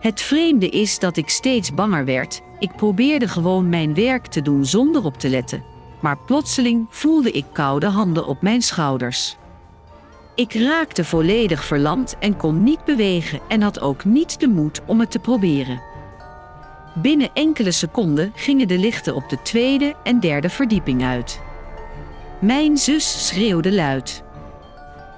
Het 0.00 0.20
vreemde 0.20 0.68
is 0.68 0.98
dat 0.98 1.16
ik 1.16 1.28
steeds 1.28 1.74
banger 1.74 2.04
werd. 2.04 2.40
Ik 2.58 2.76
probeerde 2.76 3.28
gewoon 3.28 3.68
mijn 3.68 3.94
werk 3.94 4.26
te 4.26 4.42
doen 4.42 4.64
zonder 4.64 5.04
op 5.04 5.18
te 5.18 5.28
letten, 5.28 5.64
maar 6.00 6.18
plotseling 6.18 6.86
voelde 6.90 7.30
ik 7.30 7.44
koude 7.52 7.86
handen 7.86 8.26
op 8.26 8.42
mijn 8.42 8.62
schouders. 8.62 9.36
Ik 10.38 10.54
raakte 10.54 11.04
volledig 11.04 11.64
verlamd 11.64 12.16
en 12.18 12.36
kon 12.36 12.62
niet 12.62 12.84
bewegen 12.84 13.40
en 13.48 13.62
had 13.62 13.80
ook 13.80 14.04
niet 14.04 14.40
de 14.40 14.48
moed 14.48 14.80
om 14.86 15.00
het 15.00 15.10
te 15.10 15.18
proberen. 15.18 15.82
Binnen 16.94 17.30
enkele 17.34 17.70
seconden 17.70 18.32
gingen 18.34 18.68
de 18.68 18.78
lichten 18.78 19.14
op 19.14 19.28
de 19.28 19.42
tweede 19.42 19.94
en 20.02 20.20
derde 20.20 20.48
verdieping 20.48 21.04
uit. 21.04 21.40
Mijn 22.40 22.76
zus 22.76 23.26
schreeuwde 23.26 23.72
luid. 23.72 24.22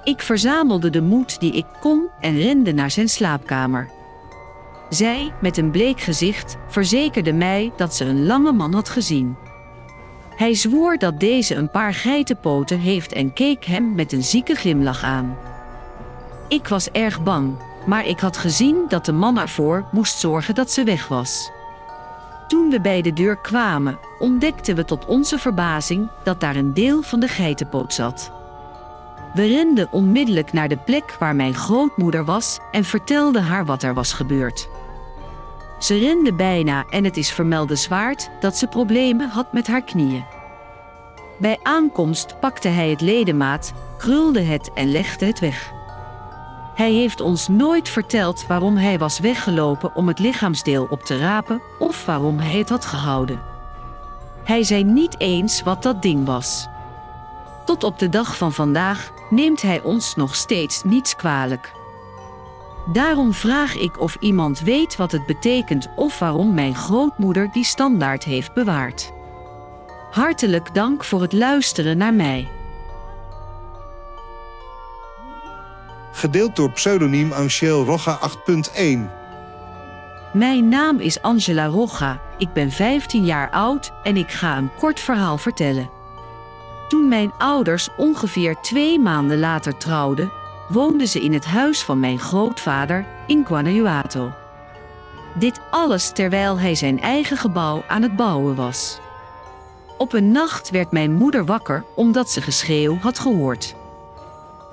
Ik 0.03 0.21
verzamelde 0.21 0.89
de 0.89 1.01
moed 1.01 1.39
die 1.39 1.53
ik 1.53 1.65
kon 1.79 2.07
en 2.19 2.37
rende 2.37 2.73
naar 2.73 2.91
zijn 2.91 3.09
slaapkamer. 3.09 3.89
Zij, 4.89 5.33
met 5.41 5.57
een 5.57 5.71
bleek 5.71 5.99
gezicht, 5.99 6.57
verzekerde 6.67 7.33
mij 7.33 7.71
dat 7.77 7.95
ze 7.95 8.05
een 8.05 8.25
lange 8.25 8.51
man 8.51 8.73
had 8.73 8.89
gezien. 8.89 9.37
Hij 10.35 10.53
zwoer 10.53 10.97
dat 10.97 11.19
deze 11.19 11.55
een 11.55 11.71
paar 11.71 11.93
geitenpoten 11.93 12.79
heeft 12.79 13.13
en 13.13 13.33
keek 13.33 13.65
hem 13.65 13.95
met 13.95 14.11
een 14.11 14.23
zieke 14.23 14.55
glimlach 14.55 15.03
aan. 15.03 15.37
Ik 16.47 16.67
was 16.67 16.91
erg 16.91 17.23
bang, 17.23 17.55
maar 17.85 18.07
ik 18.07 18.19
had 18.19 18.37
gezien 18.37 18.85
dat 18.87 19.05
de 19.05 19.11
man 19.11 19.39
ervoor 19.39 19.85
moest 19.91 20.19
zorgen 20.19 20.55
dat 20.55 20.71
ze 20.71 20.83
weg 20.83 21.07
was. 21.07 21.51
Toen 22.47 22.69
we 22.69 22.81
bij 22.81 23.01
de 23.01 23.13
deur 23.13 23.37
kwamen, 23.37 23.99
ontdekten 24.19 24.75
we 24.75 24.85
tot 24.85 25.05
onze 25.05 25.37
verbazing 25.37 26.09
dat 26.23 26.39
daar 26.39 26.55
een 26.55 26.73
deel 26.73 27.01
van 27.01 27.19
de 27.19 27.27
geitenpoot 27.27 27.93
zat. 27.93 28.31
We 29.33 29.47
renden 29.47 29.91
onmiddellijk 29.91 30.53
naar 30.53 30.67
de 30.67 30.77
plek 30.77 31.15
waar 31.19 31.35
mijn 31.35 31.53
grootmoeder 31.53 32.25
was 32.25 32.59
en 32.71 32.83
vertelden 32.83 33.43
haar 33.43 33.65
wat 33.65 33.83
er 33.83 33.93
was 33.93 34.13
gebeurd. 34.13 34.69
Ze 35.81 35.97
rende 35.97 36.33
bijna 36.33 36.85
en 36.89 37.03
het 37.03 37.17
is 37.17 37.31
vermelde 37.31 37.75
zwaard 37.75 38.29
dat 38.39 38.57
ze 38.57 38.67
problemen 38.67 39.29
had 39.29 39.53
met 39.53 39.67
haar 39.67 39.83
knieën. 39.83 40.25
Bij 41.39 41.59
aankomst 41.63 42.39
pakte 42.39 42.67
hij 42.67 42.89
het 42.89 43.01
ledemaat, 43.01 43.73
krulde 43.97 44.41
het 44.41 44.73
en 44.73 44.91
legde 44.91 45.25
het 45.25 45.39
weg. 45.39 45.71
Hij 46.75 46.91
heeft 46.91 47.21
ons 47.21 47.47
nooit 47.47 47.89
verteld 47.89 48.47
waarom 48.47 48.77
hij 48.77 48.97
was 48.97 49.19
weggelopen 49.19 49.95
om 49.95 50.07
het 50.07 50.19
lichaamsdeel 50.19 50.87
op 50.89 51.03
te 51.03 51.17
rapen 51.17 51.61
of 51.79 52.05
waarom 52.05 52.39
hij 52.39 52.57
het 52.57 52.69
had 52.69 52.85
gehouden. 52.85 53.41
Hij 54.43 54.63
zei 54.63 54.83
niet 54.83 55.19
eens 55.19 55.63
wat 55.63 55.83
dat 55.83 56.01
ding 56.01 56.25
was. 56.25 56.67
Tot 57.65 57.83
op 57.83 57.99
de 57.99 58.09
dag 58.09 58.37
van 58.37 58.53
vandaag 58.53 59.11
neemt 59.29 59.61
hij 59.61 59.81
ons 59.81 60.15
nog 60.15 60.35
steeds 60.35 60.83
niets 60.83 61.15
kwalijk. 61.15 61.71
Daarom 62.85 63.33
vraag 63.33 63.75
ik 63.75 63.99
of 63.99 64.17
iemand 64.19 64.59
weet 64.59 64.95
wat 64.95 65.11
het 65.11 65.25
betekent 65.25 65.87
of 65.95 66.19
waarom 66.19 66.53
mijn 66.53 66.75
grootmoeder 66.75 67.49
die 67.51 67.63
standaard 67.63 68.23
heeft 68.23 68.53
bewaard. 68.53 69.11
Hartelijk 70.11 70.73
dank 70.73 71.03
voor 71.03 71.21
het 71.21 71.33
luisteren 71.33 71.97
naar 71.97 72.13
mij. 72.13 72.47
Gedeeld 76.11 76.55
door 76.55 76.71
pseudoniem 76.71 77.31
Angel 77.31 77.83
Rocha 77.83 78.19
8.1. 78.19 79.19
Mijn 80.33 80.69
naam 80.69 80.99
is 80.99 81.21
Angela 81.21 81.65
Rocha, 81.65 82.21
ik 82.37 82.53
ben 82.53 82.71
15 82.71 83.25
jaar 83.25 83.49
oud 83.49 83.91
en 84.03 84.17
ik 84.17 84.31
ga 84.31 84.57
een 84.57 84.71
kort 84.79 84.99
verhaal 84.99 85.37
vertellen. 85.37 85.89
Toen 86.87 87.07
mijn 87.07 87.31
ouders 87.37 87.89
ongeveer 87.97 88.55
twee 88.61 88.99
maanden 88.99 89.39
later 89.39 89.77
trouwden, 89.77 90.31
woonden 90.71 91.07
ze 91.07 91.21
in 91.21 91.33
het 91.33 91.45
huis 91.45 91.83
van 91.83 91.99
mijn 91.99 92.19
grootvader 92.19 93.05
in 93.27 93.45
Guanajuato. 93.45 94.31
Dit 95.33 95.61
alles 95.71 96.11
terwijl 96.11 96.59
hij 96.59 96.75
zijn 96.75 97.01
eigen 97.01 97.37
gebouw 97.37 97.83
aan 97.87 98.01
het 98.01 98.15
bouwen 98.15 98.55
was. 98.55 98.99
Op 99.97 100.13
een 100.13 100.31
nacht 100.31 100.69
werd 100.69 100.91
mijn 100.91 101.13
moeder 101.13 101.45
wakker 101.45 101.83
omdat 101.95 102.29
ze 102.29 102.41
geschreeuw 102.41 102.97
had 102.97 103.19
gehoord. 103.19 103.75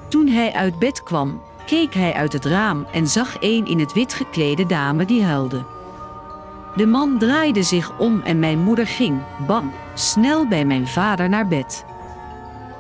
Toen 0.09 0.27
hij 0.27 0.53
uit 0.53 0.79
bed 0.79 1.03
kwam, 1.03 1.41
keek 1.67 1.95
hij 1.95 2.13
uit 2.13 2.33
het 2.33 2.45
raam 2.45 2.87
en 2.93 3.07
zag 3.07 3.37
een 3.41 3.67
in 3.67 3.79
het 3.79 3.93
wit 3.93 4.15
geklede 4.15 4.67
dame 4.67 5.05
die 5.05 5.25
huilde. 5.25 5.65
De 6.77 6.87
man 6.87 7.19
draaide 7.19 7.63
zich 7.63 7.99
om 7.99 8.23
en 8.23 8.39
mijn 8.39 8.59
moeder 8.59 8.87
ging, 8.87 9.21
bang, 9.47 9.71
snel 9.95 10.47
bij 10.47 10.65
mijn 10.65 10.89
vader 10.89 11.29
naar 11.29 11.49
bed. 11.49 11.85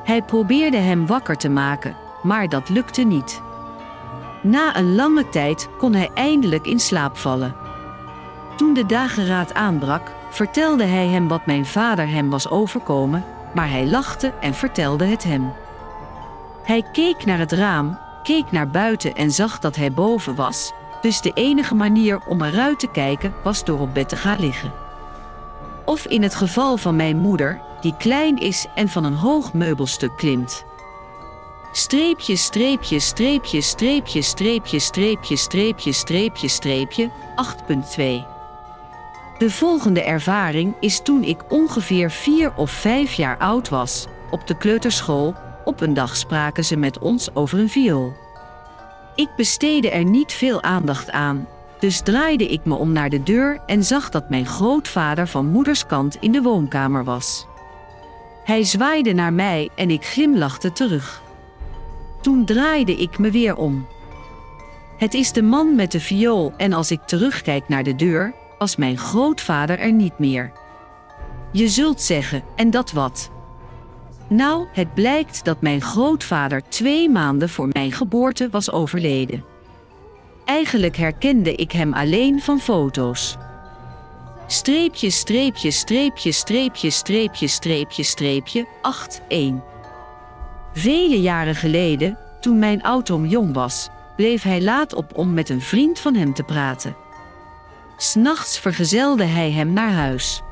Hij 0.04 0.22
probeerde 0.22 0.76
hem 0.76 1.06
wakker 1.06 1.36
te 1.36 1.48
maken, 1.48 1.96
maar 2.28 2.48
dat 2.48 2.68
lukte 2.68 3.02
niet. 3.02 3.42
Na 4.42 4.76
een 4.76 4.94
lange 4.94 5.28
tijd 5.28 5.68
kon 5.78 5.94
hij 5.94 6.10
eindelijk 6.14 6.66
in 6.66 6.80
slaap 6.80 7.16
vallen. 7.16 7.56
Toen 8.56 8.74
de 8.74 8.86
dageraad 8.86 9.54
aanbrak, 9.54 10.12
vertelde 10.30 10.84
hij 10.84 11.06
hem 11.06 11.28
wat 11.28 11.46
mijn 11.46 11.66
vader 11.66 12.08
hem 12.08 12.30
was 12.30 12.48
overkomen, 12.48 13.24
maar 13.54 13.70
hij 13.70 13.86
lachte 13.86 14.32
en 14.40 14.54
vertelde 14.54 15.04
het 15.04 15.24
hem. 15.24 15.52
Hij 16.62 16.84
keek 16.92 17.24
naar 17.24 17.38
het 17.38 17.52
raam, 17.52 17.98
keek 18.22 18.50
naar 18.50 18.68
buiten 18.68 19.14
en 19.14 19.30
zag 19.30 19.58
dat 19.58 19.76
hij 19.76 19.92
boven 19.92 20.34
was, 20.34 20.72
dus 21.00 21.20
de 21.20 21.32
enige 21.34 21.74
manier 21.74 22.20
om 22.26 22.42
eruit 22.42 22.78
te 22.78 22.90
kijken 22.90 23.34
was 23.44 23.64
door 23.64 23.80
op 23.80 23.94
bed 23.94 24.08
te 24.08 24.16
gaan 24.16 24.40
liggen. 24.40 24.72
Of 25.84 26.06
in 26.06 26.22
het 26.22 26.34
geval 26.34 26.76
van 26.76 26.96
mijn 26.96 27.16
moeder, 27.16 27.60
die 27.80 27.94
klein 27.98 28.38
is 28.38 28.66
en 28.74 28.88
van 28.88 29.04
een 29.04 29.14
hoog 29.14 29.52
meubelstuk 29.52 30.16
klimt. 30.16 30.66
Streepje, 31.78 32.36
streepje, 32.36 33.00
streepje, 33.00 33.60
streepje, 33.60 34.22
streepje, 34.22 34.78
streepje, 34.78 35.36
streepje, 35.36 35.92
streepje, 35.92 36.48
streepje, 36.48 37.10
8.2. 37.36 38.02
De 39.38 39.50
volgende 39.50 40.02
ervaring 40.02 40.74
is 40.80 41.00
toen 41.02 41.22
ik 41.22 41.52
ongeveer 41.52 42.10
vier 42.10 42.52
of 42.56 42.70
vijf 42.70 43.12
jaar 43.14 43.38
oud 43.38 43.68
was. 43.68 44.06
Op 44.30 44.46
de 44.46 44.56
kleuterschool, 44.56 45.34
op 45.64 45.80
een 45.80 45.94
dag 45.94 46.16
spraken 46.16 46.64
ze 46.64 46.76
met 46.76 46.98
ons 46.98 47.34
over 47.34 47.58
een 47.58 47.68
viool. 47.68 48.12
Ik 49.14 49.28
besteedde 49.36 49.90
er 49.90 50.04
niet 50.04 50.32
veel 50.32 50.62
aandacht 50.62 51.10
aan, 51.10 51.48
dus 51.78 52.00
draaide 52.00 52.48
ik 52.48 52.64
me 52.64 52.74
om 52.74 52.92
naar 52.92 53.10
de 53.10 53.22
deur 53.22 53.60
en 53.66 53.84
zag 53.84 54.10
dat 54.10 54.30
mijn 54.30 54.46
grootvader 54.46 55.28
van 55.28 55.46
moeders 55.46 55.86
kant 55.86 56.16
in 56.20 56.32
de 56.32 56.42
woonkamer 56.42 57.04
was. 57.04 57.46
Hij 58.44 58.64
zwaaide 58.64 59.12
naar 59.12 59.32
mij 59.32 59.68
en 59.74 59.90
ik 59.90 60.04
glimlachte 60.04 60.72
terug. 60.72 61.26
Toen 62.28 62.44
draaide 62.44 62.96
ik 62.96 63.18
me 63.18 63.30
weer 63.30 63.56
om. 63.56 63.86
Het 64.96 65.14
is 65.14 65.32
de 65.32 65.42
man 65.42 65.74
met 65.74 65.92
de 65.92 66.00
viool 66.00 66.52
en 66.56 66.72
als 66.72 66.90
ik 66.90 67.00
terugkijk 67.00 67.68
naar 67.68 67.82
de 67.82 67.94
deur, 67.94 68.34
was 68.58 68.76
mijn 68.76 68.98
grootvader 68.98 69.78
er 69.78 69.92
niet 69.92 70.18
meer. 70.18 70.52
Je 71.52 71.68
zult 71.68 72.00
zeggen, 72.00 72.42
en 72.56 72.70
dat 72.70 72.92
wat? 72.92 73.30
Nou, 74.26 74.66
het 74.72 74.94
blijkt 74.94 75.44
dat 75.44 75.60
mijn 75.60 75.80
grootvader 75.80 76.62
twee 76.68 77.10
maanden 77.10 77.48
voor 77.48 77.68
mijn 77.72 77.92
geboorte 77.92 78.48
was 78.50 78.70
overleden. 78.72 79.44
Eigenlijk 80.44 80.96
herkende 80.96 81.54
ik 81.54 81.72
hem 81.72 81.92
alleen 81.92 82.40
van 82.40 82.60
foto's. 82.60 83.36
Streepje, 84.46 85.10
streepje, 85.10 85.70
streepje, 85.70 86.32
streepje, 86.32 86.90
streepje, 86.90 87.48
streepje, 87.48 88.02
streepje, 88.02 88.66
8, 88.82 89.20
1. 89.28 89.62
Vele 90.78 91.20
jaren 91.20 91.54
geleden, 91.54 92.18
toen 92.40 92.58
mijn 92.58 92.82
oudom 92.82 93.26
jong 93.26 93.54
was, 93.54 93.88
bleef 94.16 94.42
hij 94.42 94.62
laat 94.62 94.94
op 94.94 95.16
om 95.16 95.34
met 95.34 95.48
een 95.48 95.60
vriend 95.60 95.98
van 95.98 96.14
hem 96.14 96.34
te 96.34 96.42
praten. 96.42 96.96
S'nachts 97.96 98.58
vergezelde 98.58 99.24
hij 99.24 99.50
hem 99.50 99.72
naar 99.72 99.92
huis. 99.92 100.42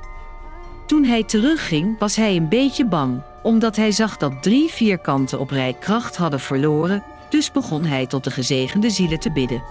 Toen 0.86 1.04
hij 1.04 1.24
terugging, 1.24 1.98
was 1.98 2.16
hij 2.16 2.36
een 2.36 2.48
beetje 2.48 2.86
bang, 2.86 3.22
omdat 3.42 3.76
hij 3.76 3.92
zag 3.92 4.16
dat 4.16 4.42
drie 4.42 4.70
vierkanten 4.70 5.40
op 5.40 5.50
rij 5.50 5.76
kracht 5.80 6.16
hadden 6.16 6.40
verloren, 6.40 7.02
dus 7.28 7.52
begon 7.52 7.84
hij 7.84 8.06
tot 8.06 8.24
de 8.24 8.30
gezegende 8.30 8.90
zielen 8.90 9.20
te 9.20 9.32
bidden. 9.32 9.62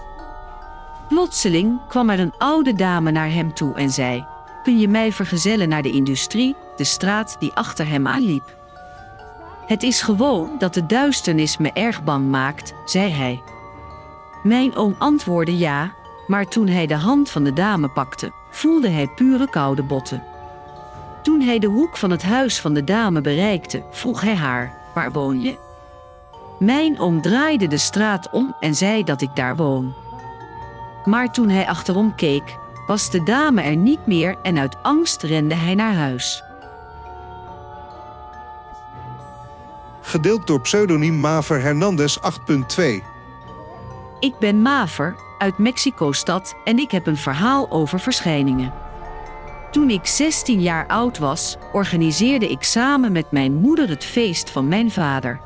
Plotseling 1.08 1.80
kwam 1.88 2.10
er 2.10 2.20
een 2.20 2.34
oude 2.38 2.74
dame 2.74 3.10
naar 3.10 3.30
hem 3.30 3.54
toe 3.54 3.74
en 3.74 3.90
zei: 3.90 4.26
Kun 4.62 4.78
je 4.78 4.88
mij 4.88 5.12
vergezellen 5.12 5.68
naar 5.68 5.82
de 5.82 5.92
industrie, 5.92 6.54
de 6.76 6.84
straat 6.84 7.36
die 7.38 7.52
achter 7.52 7.88
hem 7.88 8.06
aanliep? 8.06 8.65
Het 9.66 9.82
is 9.82 10.02
gewoon 10.02 10.50
dat 10.58 10.74
de 10.74 10.86
duisternis 10.86 11.56
me 11.56 11.72
erg 11.72 12.04
bang 12.04 12.28
maakt, 12.30 12.74
zei 12.84 13.10
hij. 13.10 13.42
Mijn 14.42 14.76
oom 14.76 14.94
antwoordde 14.98 15.58
ja, 15.58 15.94
maar 16.26 16.46
toen 16.46 16.66
hij 16.68 16.86
de 16.86 16.94
hand 16.94 17.30
van 17.30 17.44
de 17.44 17.52
dame 17.52 17.88
pakte, 17.88 18.32
voelde 18.50 18.88
hij 18.88 19.06
pure 19.06 19.50
koude 19.50 19.82
botten. 19.82 20.22
Toen 21.22 21.40
hij 21.40 21.58
de 21.58 21.66
hoek 21.66 21.96
van 21.96 22.10
het 22.10 22.22
huis 22.22 22.60
van 22.60 22.74
de 22.74 22.84
dame 22.84 23.20
bereikte, 23.20 23.82
vroeg 23.90 24.20
hij 24.20 24.34
haar: 24.34 24.74
Waar 24.94 25.12
woon 25.12 25.40
je? 25.40 25.58
Mijn 26.58 26.98
oom 26.98 27.20
draaide 27.20 27.66
de 27.66 27.78
straat 27.78 28.30
om 28.30 28.56
en 28.60 28.74
zei 28.74 29.04
dat 29.04 29.20
ik 29.20 29.36
daar 29.36 29.56
woon. 29.56 29.94
Maar 31.04 31.32
toen 31.32 31.48
hij 31.48 31.68
achterom 31.68 32.14
keek, 32.14 32.56
was 32.86 33.10
de 33.10 33.22
dame 33.22 33.62
er 33.62 33.76
niet 33.76 34.06
meer 34.06 34.36
en 34.42 34.58
uit 34.58 34.76
angst 34.82 35.22
rende 35.22 35.54
hij 35.54 35.74
naar 35.74 35.94
huis. 35.94 36.45
Gedeeld 40.06 40.46
door 40.46 40.60
pseudoniem 40.60 41.14
Maver 41.14 41.60
Hernandez 41.60 42.18
8.2. 42.18 42.84
Ik 44.20 44.38
ben 44.38 44.62
Maver 44.62 45.16
uit 45.38 45.58
Mexico-stad 45.58 46.54
en 46.64 46.78
ik 46.78 46.90
heb 46.90 47.06
een 47.06 47.16
verhaal 47.16 47.70
over 47.70 48.00
verschijningen. 48.00 48.72
Toen 49.70 49.90
ik 49.90 50.06
16 50.06 50.60
jaar 50.60 50.86
oud 50.86 51.18
was, 51.18 51.56
organiseerde 51.72 52.48
ik 52.48 52.62
samen 52.62 53.12
met 53.12 53.30
mijn 53.30 53.54
moeder 53.54 53.88
het 53.88 54.04
feest 54.04 54.50
van 54.50 54.68
mijn 54.68 54.90
vader. 54.90 55.40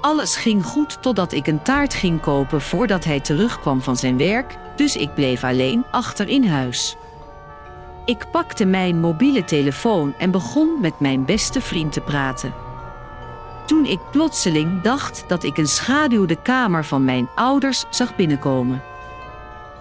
Alles 0.00 0.36
ging 0.36 0.64
goed 0.64 1.02
totdat 1.02 1.32
ik 1.32 1.46
een 1.46 1.62
taart 1.62 1.94
ging 1.94 2.20
kopen 2.20 2.60
voordat 2.60 3.04
hij 3.04 3.20
terugkwam 3.20 3.82
van 3.82 3.96
zijn 3.96 4.18
werk, 4.18 4.58
dus 4.76 4.96
ik 4.96 5.14
bleef 5.14 5.44
alleen 5.44 5.84
achter 5.90 6.28
in 6.28 6.44
huis. 6.44 6.96
Ik 8.04 8.30
pakte 8.30 8.64
mijn 8.64 9.00
mobiele 9.00 9.44
telefoon 9.44 10.14
en 10.18 10.30
begon 10.30 10.80
met 10.80 11.00
mijn 11.00 11.24
beste 11.24 11.60
vriend 11.60 11.92
te 11.92 12.00
praten. 12.00 12.65
Toen 13.66 13.84
ik 13.84 13.98
plotseling 14.10 14.82
dacht 14.82 15.24
dat 15.26 15.42
ik 15.42 15.56
een 15.56 15.66
schaduw 15.66 16.26
de 16.26 16.42
kamer 16.42 16.84
van 16.84 17.04
mijn 17.04 17.28
ouders 17.34 17.84
zag 17.90 18.16
binnenkomen. 18.16 18.82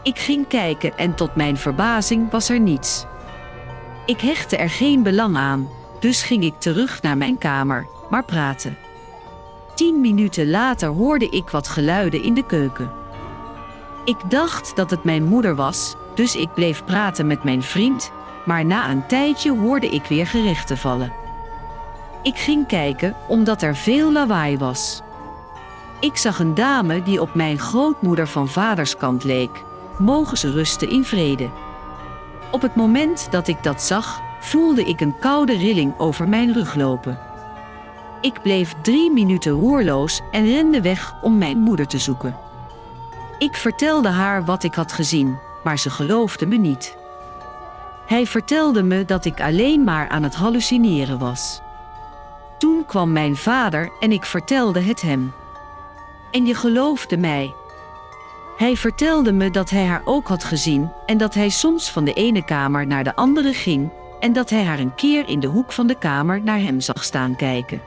Ik 0.03 0.19
ging 0.19 0.47
kijken 0.47 0.97
en 0.97 1.15
tot 1.15 1.35
mijn 1.35 1.57
verbazing 1.57 2.31
was 2.31 2.49
er 2.49 2.59
niets. 2.59 3.05
Ik 4.05 4.21
hechtte 4.21 4.57
er 4.57 4.69
geen 4.69 5.03
belang 5.03 5.37
aan, 5.37 5.69
dus 5.99 6.23
ging 6.23 6.43
ik 6.43 6.59
terug 6.59 7.01
naar 7.01 7.17
mijn 7.17 7.37
kamer, 7.37 7.87
maar 8.09 8.23
praten. 8.23 8.77
Tien 9.75 10.01
minuten 10.01 10.49
later 10.49 10.89
hoorde 10.89 11.29
ik 11.29 11.49
wat 11.49 11.67
geluiden 11.67 12.23
in 12.23 12.33
de 12.33 12.45
keuken. 12.45 12.91
Ik 14.05 14.17
dacht 14.29 14.75
dat 14.75 14.89
het 14.89 15.03
mijn 15.03 15.23
moeder 15.23 15.55
was, 15.55 15.95
dus 16.15 16.35
ik 16.35 16.53
bleef 16.53 16.85
praten 16.85 17.27
met 17.27 17.43
mijn 17.43 17.63
vriend, 17.63 18.11
maar 18.45 18.65
na 18.65 18.89
een 18.89 19.07
tijdje 19.07 19.51
hoorde 19.51 19.87
ik 19.87 20.03
weer 20.03 20.27
gerechten 20.27 20.77
vallen. 20.77 21.24
Ik 22.25 22.37
ging 22.37 22.67
kijken 22.67 23.15
omdat 23.27 23.61
er 23.61 23.75
veel 23.75 24.11
lawaai 24.11 24.57
was. 24.57 25.01
Ik 25.99 26.17
zag 26.17 26.39
een 26.39 26.53
dame 26.53 27.03
die 27.03 27.21
op 27.21 27.33
mijn 27.33 27.59
grootmoeder 27.59 28.27
van 28.27 28.47
vaderskant 28.47 29.23
leek. 29.23 29.63
Mogen 29.97 30.37
ze 30.37 30.51
rusten 30.51 30.89
in 30.89 31.03
vrede. 31.03 31.49
Op 32.51 32.61
het 32.61 32.75
moment 32.75 33.27
dat 33.31 33.47
ik 33.47 33.63
dat 33.63 33.81
zag, 33.81 34.21
voelde 34.39 34.83
ik 34.83 35.01
een 35.01 35.19
koude 35.19 35.57
rilling 35.57 35.93
over 35.97 36.29
mijn 36.29 36.53
rug 36.53 36.75
lopen. 36.75 37.19
Ik 38.21 38.41
bleef 38.41 38.73
drie 38.81 39.11
minuten 39.11 39.51
roerloos 39.51 40.21
en 40.31 40.45
rende 40.45 40.81
weg 40.81 41.15
om 41.21 41.37
mijn 41.37 41.57
moeder 41.57 41.87
te 41.87 41.99
zoeken. 41.99 42.37
Ik 43.37 43.55
vertelde 43.55 44.09
haar 44.09 44.45
wat 44.45 44.63
ik 44.63 44.73
had 44.73 44.91
gezien, 44.91 45.37
maar 45.63 45.79
ze 45.79 45.89
geloofde 45.89 46.45
me 46.45 46.57
niet. 46.57 46.97
Hij 48.05 48.25
vertelde 48.25 48.83
me 48.83 49.05
dat 49.05 49.25
ik 49.25 49.41
alleen 49.41 49.83
maar 49.83 50.09
aan 50.09 50.23
het 50.23 50.35
hallucineren 50.35 51.19
was. 51.19 51.63
Toen 52.65 52.85
kwam 52.85 53.11
mijn 53.11 53.35
vader 53.35 53.91
en 53.99 54.11
ik 54.11 54.25
vertelde 54.25 54.81
het 54.81 55.01
hem. 55.01 55.33
En 56.31 56.45
je 56.45 56.55
geloofde 56.55 57.17
mij. 57.17 57.53
Hij 58.57 58.75
vertelde 58.75 59.31
me 59.31 59.51
dat 59.51 59.69
hij 59.69 59.85
haar 59.85 60.01
ook 60.05 60.27
had 60.27 60.43
gezien 60.43 60.91
en 61.05 61.17
dat 61.17 61.33
hij 61.33 61.49
soms 61.49 61.91
van 61.91 62.05
de 62.05 62.13
ene 62.13 62.45
kamer 62.45 62.87
naar 62.87 63.03
de 63.03 63.15
andere 63.15 63.53
ging 63.53 63.91
en 64.19 64.33
dat 64.33 64.49
hij 64.49 64.63
haar 64.63 64.79
een 64.79 64.95
keer 64.95 65.29
in 65.29 65.39
de 65.39 65.47
hoek 65.47 65.71
van 65.71 65.87
de 65.87 65.97
kamer 65.97 66.41
naar 66.41 66.59
hem 66.59 66.81
zag 66.81 67.03
staan 67.03 67.35
kijken. 67.35 67.81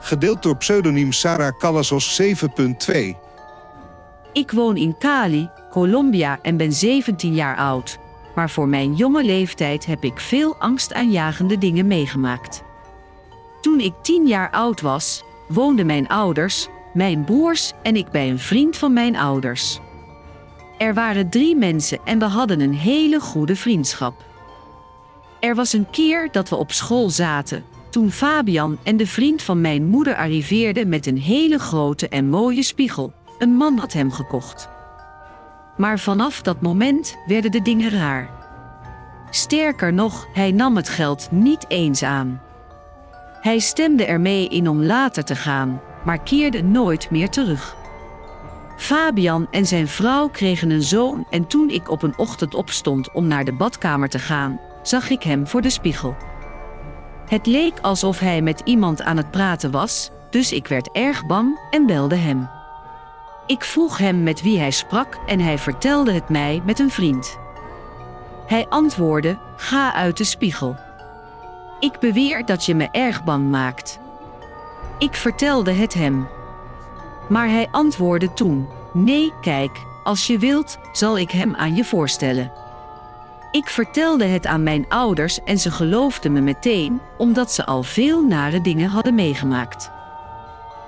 Gedeeld 0.00 0.42
door 0.42 0.56
pseudoniem 0.56 1.12
Sarah 1.12 1.58
Calasos 1.58 2.22
7.2. 2.22 2.28
Ik 4.32 4.50
woon 4.50 4.76
in 4.76 4.98
Cali, 4.98 5.50
Colombia 5.70 6.38
en 6.42 6.56
ben 6.56 6.72
17 6.72 7.34
jaar 7.34 7.56
oud. 7.56 7.98
Maar 8.38 8.50
voor 8.50 8.68
mijn 8.68 8.94
jonge 8.94 9.24
leeftijd 9.24 9.86
heb 9.86 10.04
ik 10.04 10.20
veel 10.20 10.56
angstaanjagende 10.56 11.58
dingen 11.58 11.86
meegemaakt. 11.86 12.62
Toen 13.60 13.80
ik 13.80 13.92
10 14.02 14.26
jaar 14.26 14.50
oud 14.50 14.80
was, 14.80 15.24
woonden 15.48 15.86
mijn 15.86 16.08
ouders, 16.08 16.68
mijn 16.94 17.24
broers 17.24 17.72
en 17.82 17.96
ik 17.96 18.10
bij 18.10 18.30
een 18.30 18.38
vriend 18.38 18.76
van 18.76 18.92
mijn 18.92 19.16
ouders. 19.16 19.80
Er 20.76 20.94
waren 20.94 21.30
drie 21.30 21.56
mensen 21.56 21.98
en 22.04 22.18
we 22.18 22.24
hadden 22.24 22.60
een 22.60 22.74
hele 22.74 23.20
goede 23.20 23.56
vriendschap. 23.56 24.24
Er 25.40 25.54
was 25.54 25.72
een 25.72 25.90
keer 25.90 26.28
dat 26.32 26.48
we 26.48 26.56
op 26.56 26.72
school 26.72 27.10
zaten, 27.10 27.64
toen 27.90 28.10
Fabian 28.10 28.78
en 28.82 28.96
de 28.96 29.06
vriend 29.06 29.42
van 29.42 29.60
mijn 29.60 29.86
moeder 29.86 30.16
arriveerden 30.16 30.88
met 30.88 31.06
een 31.06 31.18
hele 31.18 31.58
grote 31.58 32.08
en 32.08 32.28
mooie 32.28 32.62
spiegel. 32.62 33.12
Een 33.38 33.54
man 33.54 33.78
had 33.78 33.92
hem 33.92 34.12
gekocht. 34.12 34.77
Maar 35.78 35.98
vanaf 35.98 36.42
dat 36.42 36.60
moment 36.60 37.16
werden 37.26 37.50
de 37.50 37.62
dingen 37.62 37.90
raar. 37.90 38.30
Sterker 39.30 39.92
nog, 39.92 40.26
hij 40.32 40.52
nam 40.52 40.76
het 40.76 40.88
geld 40.88 41.28
niet 41.30 41.64
eens 41.68 42.02
aan. 42.02 42.40
Hij 43.40 43.58
stemde 43.58 44.04
ermee 44.04 44.48
in 44.48 44.68
om 44.68 44.82
later 44.82 45.24
te 45.24 45.36
gaan, 45.36 45.80
maar 46.04 46.22
keerde 46.22 46.62
nooit 46.62 47.10
meer 47.10 47.28
terug. 47.28 47.76
Fabian 48.76 49.46
en 49.50 49.66
zijn 49.66 49.88
vrouw 49.88 50.28
kregen 50.28 50.70
een 50.70 50.82
zoon 50.82 51.26
en 51.30 51.46
toen 51.46 51.70
ik 51.70 51.90
op 51.90 52.02
een 52.02 52.18
ochtend 52.18 52.54
opstond 52.54 53.12
om 53.12 53.26
naar 53.26 53.44
de 53.44 53.52
badkamer 53.52 54.08
te 54.08 54.18
gaan, 54.18 54.60
zag 54.82 55.10
ik 55.10 55.22
hem 55.22 55.46
voor 55.46 55.62
de 55.62 55.70
spiegel. 55.70 56.16
Het 57.28 57.46
leek 57.46 57.80
alsof 57.80 58.18
hij 58.18 58.42
met 58.42 58.60
iemand 58.64 59.02
aan 59.02 59.16
het 59.16 59.30
praten 59.30 59.70
was, 59.70 60.10
dus 60.30 60.52
ik 60.52 60.66
werd 60.66 60.90
erg 60.92 61.26
bang 61.26 61.58
en 61.70 61.86
belde 61.86 62.16
hem. 62.16 62.57
Ik 63.48 63.64
vroeg 63.64 63.98
hem 63.98 64.22
met 64.22 64.42
wie 64.42 64.58
hij 64.58 64.70
sprak 64.70 65.18
en 65.26 65.40
hij 65.40 65.58
vertelde 65.58 66.12
het 66.12 66.28
mij 66.28 66.62
met 66.64 66.78
een 66.78 66.90
vriend. 66.90 67.38
Hij 68.46 68.66
antwoordde: 68.68 69.38
Ga 69.56 69.94
uit 69.94 70.16
de 70.16 70.24
spiegel. 70.24 70.76
Ik 71.80 71.98
beweer 71.98 72.44
dat 72.44 72.64
je 72.64 72.74
me 72.74 72.88
erg 72.90 73.24
bang 73.24 73.50
maakt. 73.50 74.00
Ik 74.98 75.14
vertelde 75.14 75.72
het 75.72 75.94
hem. 75.94 76.28
Maar 77.28 77.48
hij 77.48 77.68
antwoordde 77.70 78.32
toen: 78.32 78.68
Nee, 78.92 79.32
kijk, 79.40 79.78
als 80.04 80.26
je 80.26 80.38
wilt, 80.38 80.78
zal 80.92 81.18
ik 81.18 81.30
hem 81.30 81.54
aan 81.54 81.74
je 81.74 81.84
voorstellen. 81.84 82.52
Ik 83.50 83.68
vertelde 83.68 84.24
het 84.24 84.46
aan 84.46 84.62
mijn 84.62 84.88
ouders 84.88 85.42
en 85.44 85.58
ze 85.58 85.70
geloofden 85.70 86.32
me 86.32 86.40
meteen, 86.40 87.00
omdat 87.18 87.52
ze 87.52 87.66
al 87.66 87.82
veel 87.82 88.22
nare 88.22 88.60
dingen 88.60 88.88
hadden 88.88 89.14
meegemaakt. 89.14 89.90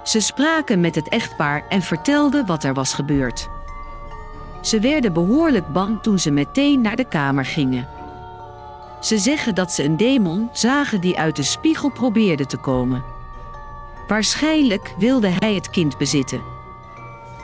Ze 0.03 0.21
spraken 0.21 0.81
met 0.81 0.95
het 0.95 1.09
echtpaar 1.09 1.65
en 1.69 1.83
vertelden 1.83 2.47
wat 2.47 2.65
er 2.65 2.75
was 2.75 2.95
gebeurd. 2.95 3.49
Ze 4.61 4.81
werden 4.81 5.13
behoorlijk 5.13 5.73
bang 5.73 6.03
toen 6.03 6.19
ze 6.19 6.31
meteen 6.31 6.81
naar 6.81 6.97
de 6.97 7.05
kamer 7.05 7.45
gingen. 7.45 7.89
Ze 9.01 9.19
zeggen 9.19 9.55
dat 9.55 9.73
ze 9.73 9.85
een 9.85 9.97
demon 9.97 10.49
zagen 10.53 11.01
die 11.01 11.19
uit 11.19 11.37
de 11.37 11.43
spiegel 11.43 11.91
probeerde 11.91 12.47
te 12.47 12.57
komen. 12.57 13.05
Waarschijnlijk 14.09 14.95
wilde 14.99 15.29
hij 15.39 15.55
het 15.55 15.71
kind 15.71 15.99
bezitten. 15.99 16.41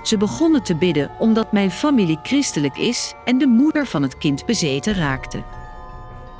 Ze 0.02 0.16
begonnen 0.16 0.62
te 0.62 0.74
bidden 0.74 1.10
omdat 1.18 1.52
mijn 1.52 1.70
familie 1.70 2.18
christelijk 2.22 2.78
is 2.78 3.14
en 3.24 3.38
de 3.38 3.46
moeder 3.46 3.86
van 3.86 4.02
het 4.02 4.18
kind 4.18 4.46
bezeten 4.46 4.94
raakte. 4.94 5.42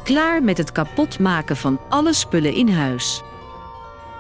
Klaar 0.03 0.43
met 0.43 0.59
het 0.59 0.73
kapotmaken 0.73 1.57
van 1.57 1.81
alle 1.89 2.13
spullen 2.13 2.55
in 2.55 2.69
huis. 2.69 3.23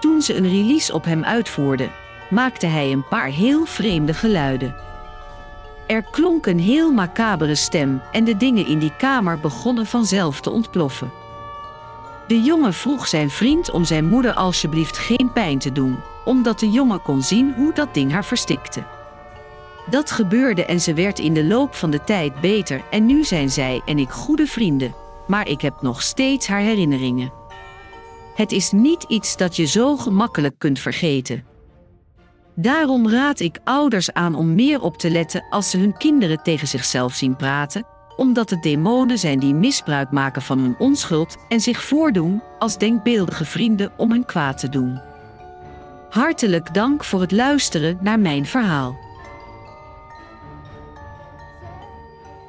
Toen 0.00 0.22
ze 0.22 0.36
een 0.36 0.48
release 0.48 0.94
op 0.94 1.04
hem 1.04 1.24
uitvoerden, 1.24 1.90
maakte 2.30 2.66
hij 2.66 2.92
een 2.92 3.08
paar 3.08 3.28
heel 3.28 3.64
vreemde 3.64 4.14
geluiden. 4.14 4.74
Er 5.86 6.02
klonk 6.10 6.46
een 6.46 6.60
heel 6.60 6.92
macabere 6.92 7.54
stem 7.54 8.02
en 8.12 8.24
de 8.24 8.36
dingen 8.36 8.66
in 8.66 8.78
die 8.78 8.92
kamer 8.96 9.40
begonnen 9.40 9.86
vanzelf 9.86 10.40
te 10.40 10.50
ontploffen. 10.50 11.10
De 12.26 12.40
jongen 12.40 12.74
vroeg 12.74 13.06
zijn 13.08 13.30
vriend 13.30 13.70
om 13.70 13.84
zijn 13.84 14.08
moeder 14.08 14.32
alsjeblieft 14.32 14.98
geen 14.98 15.30
pijn 15.32 15.58
te 15.58 15.72
doen, 15.72 15.96
omdat 16.24 16.58
de 16.60 16.70
jongen 16.70 17.02
kon 17.02 17.22
zien 17.22 17.54
hoe 17.56 17.72
dat 17.72 17.94
ding 17.94 18.12
haar 18.12 18.24
verstikte. 18.24 18.82
Dat 19.90 20.10
gebeurde 20.10 20.64
en 20.64 20.80
ze 20.80 20.94
werd 20.94 21.18
in 21.18 21.34
de 21.34 21.44
loop 21.44 21.74
van 21.74 21.90
de 21.90 22.04
tijd 22.04 22.40
beter 22.40 22.82
en 22.90 23.06
nu 23.06 23.24
zijn 23.24 23.50
zij 23.50 23.82
en 23.84 23.98
ik 23.98 24.10
goede 24.10 24.46
vrienden, 24.46 24.94
maar 25.26 25.48
ik 25.48 25.60
heb 25.60 25.82
nog 25.82 26.02
steeds 26.02 26.46
haar 26.46 26.60
herinneringen. 26.60 27.32
Het 28.36 28.52
is 28.52 28.70
niet 28.70 29.02
iets 29.02 29.36
dat 29.36 29.56
je 29.56 29.64
zo 29.64 29.96
gemakkelijk 29.96 30.54
kunt 30.58 30.78
vergeten. 30.78 31.44
Daarom 32.54 33.10
raad 33.10 33.40
ik 33.40 33.58
ouders 33.64 34.12
aan 34.12 34.34
om 34.34 34.54
meer 34.54 34.80
op 34.80 34.98
te 34.98 35.10
letten 35.10 35.46
als 35.50 35.70
ze 35.70 35.78
hun 35.78 35.96
kinderen 35.96 36.42
tegen 36.42 36.68
zichzelf 36.68 37.14
zien 37.14 37.36
praten, 37.36 37.86
omdat 38.16 38.50
het 38.50 38.62
demonen 38.62 39.18
zijn 39.18 39.38
die 39.38 39.54
misbruik 39.54 40.10
maken 40.10 40.42
van 40.42 40.58
hun 40.58 40.74
onschuld 40.78 41.36
en 41.48 41.60
zich 41.60 41.82
voordoen 41.82 42.42
als 42.58 42.78
denkbeeldige 42.78 43.44
vrienden 43.44 43.92
om 43.96 44.10
hun 44.10 44.24
kwaad 44.24 44.58
te 44.58 44.68
doen. 44.68 45.00
Hartelijk 46.10 46.74
dank 46.74 47.04
voor 47.04 47.20
het 47.20 47.32
luisteren 47.32 47.98
naar 48.00 48.20
mijn 48.20 48.46
verhaal. 48.46 48.98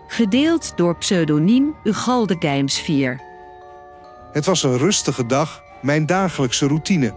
Gedeeld 0.08 0.74
door 0.76 0.98
pseudoniem 0.98 1.76
Ugalde 1.84 2.36
Geims 2.40 2.80
4. 2.80 3.22
Het 4.32 4.46
was 4.46 4.64
een 4.64 4.78
rustige 4.78 5.26
dag, 5.26 5.66
mijn 5.82 6.06
dagelijkse 6.06 6.68
routine. 6.68 7.16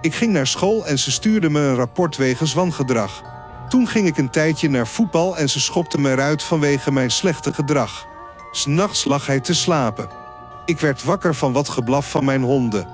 Ik 0.00 0.14
ging 0.14 0.32
naar 0.32 0.46
school 0.46 0.86
en 0.86 0.98
ze 0.98 1.10
stuurde 1.10 1.50
me 1.50 1.60
een 1.60 1.74
rapport 1.74 2.16
wegens 2.16 2.54
wangedrag. 2.54 3.22
Toen 3.68 3.88
ging 3.88 4.06
ik 4.06 4.16
een 4.16 4.30
tijdje 4.30 4.70
naar 4.70 4.86
voetbal 4.86 5.36
en 5.36 5.50
ze 5.50 5.60
schopte 5.60 6.00
me 6.00 6.10
eruit 6.10 6.42
vanwege 6.42 6.92
mijn 6.92 7.10
slechte 7.10 7.52
gedrag. 7.52 8.06
S'nachts 8.50 9.04
lag 9.04 9.26
hij 9.26 9.40
te 9.40 9.54
slapen. 9.54 10.08
Ik 10.64 10.80
werd 10.80 11.04
wakker 11.04 11.34
van 11.34 11.52
wat 11.52 11.68
geblaf 11.68 12.10
van 12.10 12.24
mijn 12.24 12.42
honden. 12.42 12.86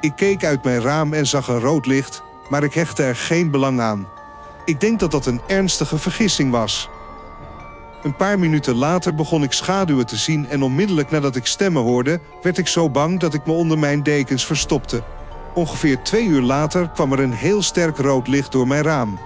Ik 0.00 0.12
keek 0.16 0.44
uit 0.44 0.64
mijn 0.64 0.80
raam 0.80 1.12
en 1.12 1.26
zag 1.26 1.48
een 1.48 1.60
rood 1.60 1.86
licht, 1.86 2.22
maar 2.48 2.62
ik 2.62 2.74
hechtte 2.74 3.02
er 3.02 3.16
geen 3.16 3.50
belang 3.50 3.80
aan. 3.80 4.08
Ik 4.64 4.80
denk 4.80 5.00
dat 5.00 5.10
dat 5.10 5.26
een 5.26 5.40
ernstige 5.46 5.98
vergissing 5.98 6.50
was. 6.50 6.88
Een 8.04 8.16
paar 8.16 8.38
minuten 8.38 8.74
later 8.74 9.14
begon 9.14 9.42
ik 9.42 9.52
schaduwen 9.52 10.06
te 10.06 10.16
zien 10.16 10.48
en 10.48 10.62
onmiddellijk 10.62 11.10
nadat 11.10 11.36
ik 11.36 11.46
stemmen 11.46 11.82
hoorde, 11.82 12.20
werd 12.42 12.58
ik 12.58 12.66
zo 12.66 12.90
bang 12.90 13.20
dat 13.20 13.34
ik 13.34 13.46
me 13.46 13.52
onder 13.52 13.78
mijn 13.78 14.02
dekens 14.02 14.46
verstopte. 14.46 15.02
Ongeveer 15.54 16.02
twee 16.02 16.26
uur 16.26 16.42
later 16.42 16.88
kwam 16.88 17.12
er 17.12 17.20
een 17.20 17.32
heel 17.32 17.62
sterk 17.62 17.96
rood 17.96 18.28
licht 18.28 18.52
door 18.52 18.66
mijn 18.66 18.82
raam. 18.82 19.18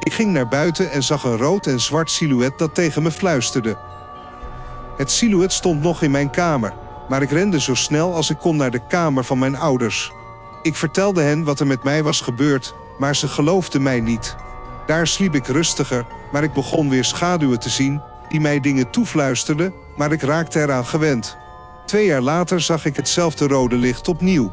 Ik 0.00 0.12
ging 0.12 0.32
naar 0.32 0.48
buiten 0.48 0.90
en 0.90 1.02
zag 1.02 1.24
een 1.24 1.36
rood 1.36 1.66
en 1.66 1.80
zwart 1.80 2.10
silhouet 2.10 2.58
dat 2.58 2.74
tegen 2.74 3.02
me 3.02 3.10
fluisterde. 3.10 3.76
Het 4.96 5.10
silhouet 5.10 5.52
stond 5.52 5.82
nog 5.82 6.02
in 6.02 6.10
mijn 6.10 6.30
kamer, 6.30 6.74
maar 7.08 7.22
ik 7.22 7.30
rende 7.30 7.60
zo 7.60 7.74
snel 7.74 8.14
als 8.14 8.30
ik 8.30 8.38
kon 8.38 8.56
naar 8.56 8.70
de 8.70 8.86
kamer 8.88 9.24
van 9.24 9.38
mijn 9.38 9.56
ouders. 9.56 10.12
Ik 10.62 10.74
vertelde 10.74 11.22
hen 11.22 11.44
wat 11.44 11.60
er 11.60 11.66
met 11.66 11.84
mij 11.84 12.02
was 12.02 12.20
gebeurd, 12.20 12.74
maar 12.98 13.16
ze 13.16 13.28
geloofden 13.28 13.82
mij 13.82 14.00
niet. 14.00 14.36
Daar 14.86 15.06
sliep 15.06 15.34
ik 15.34 15.46
rustiger, 15.46 16.06
maar 16.32 16.42
ik 16.42 16.52
begon 16.52 16.88
weer 16.88 17.04
schaduwen 17.04 17.60
te 17.60 17.70
zien 17.70 18.02
die 18.28 18.40
mij 18.40 18.60
dingen 18.60 18.90
toefluisterden, 18.90 19.74
maar 19.96 20.12
ik 20.12 20.22
raakte 20.22 20.60
eraan 20.60 20.86
gewend. 20.86 21.36
Twee 21.86 22.06
jaar 22.06 22.20
later 22.20 22.60
zag 22.60 22.84
ik 22.84 22.96
hetzelfde 22.96 23.46
rode 23.46 23.76
licht 23.76 24.08
opnieuw. 24.08 24.50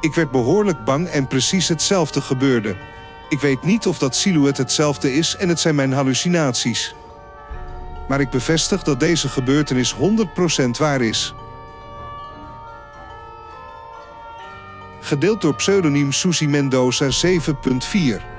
Ik 0.00 0.14
werd 0.14 0.30
behoorlijk 0.30 0.84
bang 0.84 1.08
en 1.08 1.26
precies 1.26 1.68
hetzelfde 1.68 2.20
gebeurde. 2.20 2.76
Ik 3.28 3.40
weet 3.40 3.62
niet 3.62 3.86
of 3.86 3.98
dat 3.98 4.16
silhouet 4.16 4.56
hetzelfde 4.56 5.14
is 5.14 5.36
en 5.36 5.48
het 5.48 5.60
zijn 5.60 5.74
mijn 5.74 5.92
hallucinaties. 5.92 6.94
Maar 8.08 8.20
ik 8.20 8.30
bevestig 8.30 8.82
dat 8.82 9.00
deze 9.00 9.28
gebeurtenis 9.28 9.94
100% 9.94 9.98
waar 10.78 11.00
is. 11.00 11.34
Gedeeld 15.00 15.40
door 15.40 15.54
pseudoniem 15.54 16.12
Susie 16.12 16.48
Mendoza 16.48 17.08
7.4. 17.26 18.33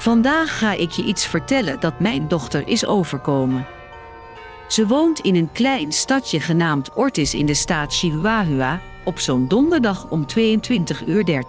Vandaag 0.00 0.58
ga 0.58 0.72
ik 0.72 0.90
je 0.90 1.04
iets 1.04 1.26
vertellen 1.26 1.80
dat 1.80 2.00
mijn 2.00 2.28
dochter 2.28 2.68
is 2.68 2.86
overkomen. 2.86 3.66
Ze 4.68 4.86
woont 4.86 5.18
in 5.20 5.34
een 5.34 5.52
klein 5.52 5.92
stadje 5.92 6.40
genaamd 6.40 6.92
Ortis 6.94 7.34
in 7.34 7.46
de 7.46 7.54
staat 7.54 7.94
Chihuahua 7.94 8.80
op 9.04 9.18
zo'n 9.18 9.48
donderdag 9.48 10.06
om 10.08 10.26
22.30 10.38 11.06
uur. 11.06 11.44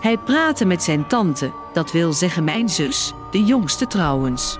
Hij 0.00 0.18
praatte 0.18 0.64
met 0.64 0.82
zijn 0.82 1.06
tante, 1.06 1.52
dat 1.72 1.92
wil 1.92 2.12
zeggen 2.12 2.44
mijn 2.44 2.68
zus, 2.68 3.12
de 3.30 3.44
jongste 3.44 3.86
trouwens. 3.86 4.58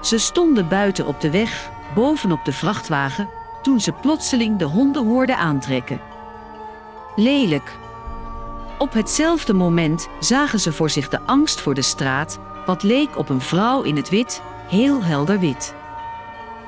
Ze 0.00 0.18
stonden 0.18 0.68
buiten 0.68 1.06
op 1.06 1.20
de 1.20 1.30
weg, 1.30 1.70
bovenop 1.94 2.44
de 2.44 2.52
vrachtwagen, 2.52 3.28
toen 3.62 3.80
ze 3.80 3.92
plotseling 3.92 4.58
de 4.58 4.64
honden 4.64 5.06
hoorden 5.06 5.36
aantrekken. 5.36 6.00
Lelijk. 7.16 7.78
Op 8.80 8.92
hetzelfde 8.92 9.54
moment 9.54 10.08
zagen 10.20 10.60
ze 10.60 10.72
voor 10.72 10.90
zich 10.90 11.08
de 11.08 11.20
angst 11.26 11.60
voor 11.60 11.74
de 11.74 11.82
straat, 11.82 12.38
wat 12.66 12.82
leek 12.82 13.18
op 13.18 13.28
een 13.28 13.40
vrouw 13.40 13.82
in 13.82 13.96
het 13.96 14.08
wit, 14.08 14.42
heel 14.68 15.02
helder 15.02 15.40
wit. 15.40 15.74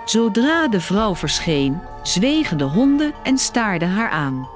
Zodra 0.04 0.68
de 0.68 0.80
vrouw 0.80 1.14
verscheen, 1.14 1.82
zwegen 2.02 2.58
de 2.58 2.64
honden 2.64 3.14
en 3.22 3.38
staarden 3.38 3.90
haar 3.90 4.10
aan. 4.10 4.48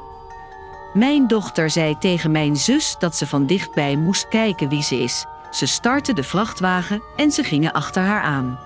Mijn 0.92 1.26
dochter 1.26 1.70
zei 1.70 1.98
tegen 1.98 2.30
mijn 2.30 2.56
zus 2.56 2.96
dat 2.98 3.16
ze 3.16 3.26
van 3.26 3.46
dichtbij 3.46 3.96
moest 3.96 4.28
kijken 4.28 4.68
wie 4.68 4.82
ze 4.82 5.02
is. 5.02 5.24
Ze 5.50 5.66
startte 5.66 6.12
de 6.12 6.22
vrachtwagen 6.22 7.02
en 7.16 7.30
ze 7.30 7.42
gingen 7.42 7.72
achter 7.72 8.02
haar 8.02 8.22
aan. 8.22 8.58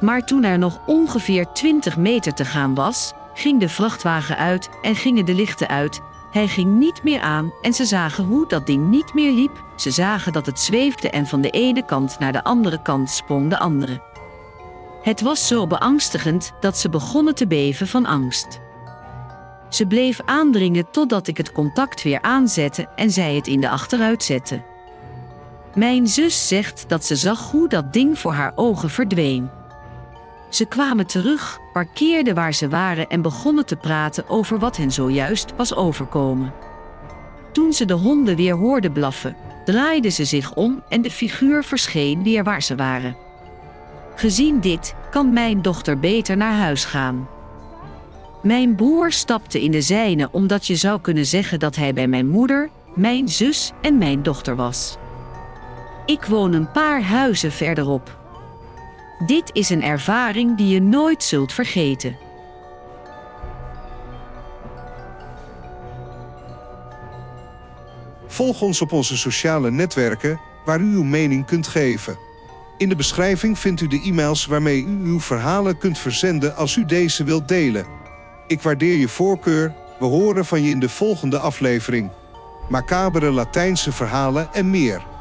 Maar 0.00 0.26
toen 0.26 0.44
er 0.44 0.58
nog 0.58 0.78
ongeveer 0.86 1.52
20 1.52 1.96
meter 1.96 2.34
te 2.34 2.44
gaan 2.44 2.74
was, 2.74 3.12
ging 3.34 3.60
de 3.60 3.68
vrachtwagen 3.68 4.36
uit 4.36 4.70
en 4.82 4.96
gingen 4.96 5.24
de 5.24 5.34
lichten 5.34 5.68
uit. 5.68 6.00
Hij 6.34 6.48
ging 6.48 6.78
niet 6.78 7.02
meer 7.02 7.20
aan 7.20 7.52
en 7.62 7.72
ze 7.72 7.84
zagen 7.84 8.24
hoe 8.24 8.48
dat 8.48 8.66
ding 8.66 8.88
niet 8.88 9.14
meer 9.14 9.32
liep. 9.32 9.64
Ze 9.76 9.90
zagen 9.90 10.32
dat 10.32 10.46
het 10.46 10.60
zweefde 10.60 11.10
en 11.10 11.26
van 11.26 11.40
de 11.40 11.50
ene 11.50 11.84
kant 11.84 12.18
naar 12.18 12.32
de 12.32 12.44
andere 12.44 12.82
kant 12.82 13.10
sprong 13.10 13.50
de 13.50 13.58
andere. 13.58 14.02
Het 15.02 15.20
was 15.20 15.46
zo 15.46 15.66
beangstigend 15.66 16.52
dat 16.60 16.78
ze 16.78 16.88
begonnen 16.88 17.34
te 17.34 17.46
beven 17.46 17.88
van 17.88 18.06
angst. 18.06 18.60
Ze 19.68 19.86
bleef 19.86 20.20
aandringen 20.24 20.90
totdat 20.90 21.26
ik 21.26 21.36
het 21.36 21.52
contact 21.52 22.02
weer 22.02 22.22
aanzette 22.22 22.88
en 22.96 23.10
zij 23.10 23.34
het 23.34 23.46
in 23.46 23.60
de 23.60 23.68
achteruit 23.68 24.22
zette. 24.22 24.62
Mijn 25.74 26.06
zus 26.06 26.48
zegt 26.48 26.84
dat 26.88 27.04
ze 27.04 27.16
zag 27.16 27.50
hoe 27.50 27.68
dat 27.68 27.92
ding 27.92 28.18
voor 28.18 28.32
haar 28.32 28.52
ogen 28.54 28.90
verdween. 28.90 29.50
Ze 30.48 30.64
kwamen 30.64 31.06
terug, 31.06 31.58
parkeerden 31.74 32.34
waar 32.34 32.54
ze 32.54 32.68
waren 32.68 33.08
en 33.08 33.22
begonnen 33.22 33.66
te 33.66 33.76
praten 33.76 34.28
over 34.28 34.58
wat 34.58 34.76
hen 34.76 34.92
zojuist 34.92 35.52
was 35.56 35.74
overkomen. 35.74 36.52
Toen 37.52 37.72
ze 37.72 37.84
de 37.84 37.92
honden 37.92 38.36
weer 38.36 38.54
hoorden 38.54 38.92
blaffen, 38.92 39.36
draaiden 39.64 40.12
ze 40.12 40.24
zich 40.24 40.54
om 40.54 40.82
en 40.88 41.02
de 41.02 41.10
figuur 41.10 41.64
verscheen 41.64 42.22
weer 42.22 42.44
waar 42.44 42.62
ze 42.62 42.74
waren. 42.74 43.16
Gezien 44.14 44.60
dit 44.60 44.94
kan 45.10 45.32
mijn 45.32 45.62
dochter 45.62 45.98
beter 45.98 46.36
naar 46.36 46.54
huis 46.54 46.84
gaan. 46.84 47.28
Mijn 48.42 48.74
broer 48.74 49.12
stapte 49.12 49.62
in 49.62 49.70
de 49.70 49.82
zijne 49.82 50.28
omdat 50.32 50.66
je 50.66 50.76
zou 50.76 51.00
kunnen 51.00 51.26
zeggen 51.26 51.58
dat 51.58 51.76
hij 51.76 51.92
bij 51.92 52.08
mijn 52.08 52.28
moeder, 52.28 52.70
mijn 52.94 53.28
zus 53.28 53.72
en 53.80 53.98
mijn 53.98 54.22
dochter 54.22 54.56
was. 54.56 54.96
Ik 56.06 56.24
woon 56.24 56.52
een 56.52 56.70
paar 56.70 57.02
huizen 57.02 57.52
verderop. 57.52 58.23
Dit 59.26 59.50
is 59.52 59.70
een 59.70 59.82
ervaring 59.82 60.56
die 60.56 60.68
je 60.68 60.80
nooit 60.80 61.22
zult 61.22 61.52
vergeten. 61.52 62.16
Volg 68.26 68.60
ons 68.60 68.80
op 68.80 68.92
onze 68.92 69.16
sociale 69.16 69.70
netwerken 69.70 70.40
waar 70.64 70.80
u 70.80 70.94
uw 70.94 71.02
mening 71.02 71.46
kunt 71.46 71.66
geven. 71.66 72.18
In 72.76 72.88
de 72.88 72.96
beschrijving 72.96 73.58
vindt 73.58 73.80
u 73.80 73.86
de 73.86 74.02
e-mails 74.04 74.46
waarmee 74.46 74.84
u 74.84 75.04
uw 75.04 75.20
verhalen 75.20 75.78
kunt 75.78 75.98
verzenden 75.98 76.56
als 76.56 76.76
u 76.76 76.84
deze 76.84 77.24
wilt 77.24 77.48
delen. 77.48 77.86
Ik 78.46 78.62
waardeer 78.62 78.96
je 78.96 79.08
voorkeur. 79.08 79.74
We 79.98 80.04
horen 80.04 80.44
van 80.44 80.62
je 80.62 80.70
in 80.70 80.80
de 80.80 80.88
volgende 80.88 81.38
aflevering. 81.38 82.10
Macabere 82.68 83.30
Latijnse 83.30 83.92
verhalen 83.92 84.48
en 84.52 84.70
meer. 84.70 85.13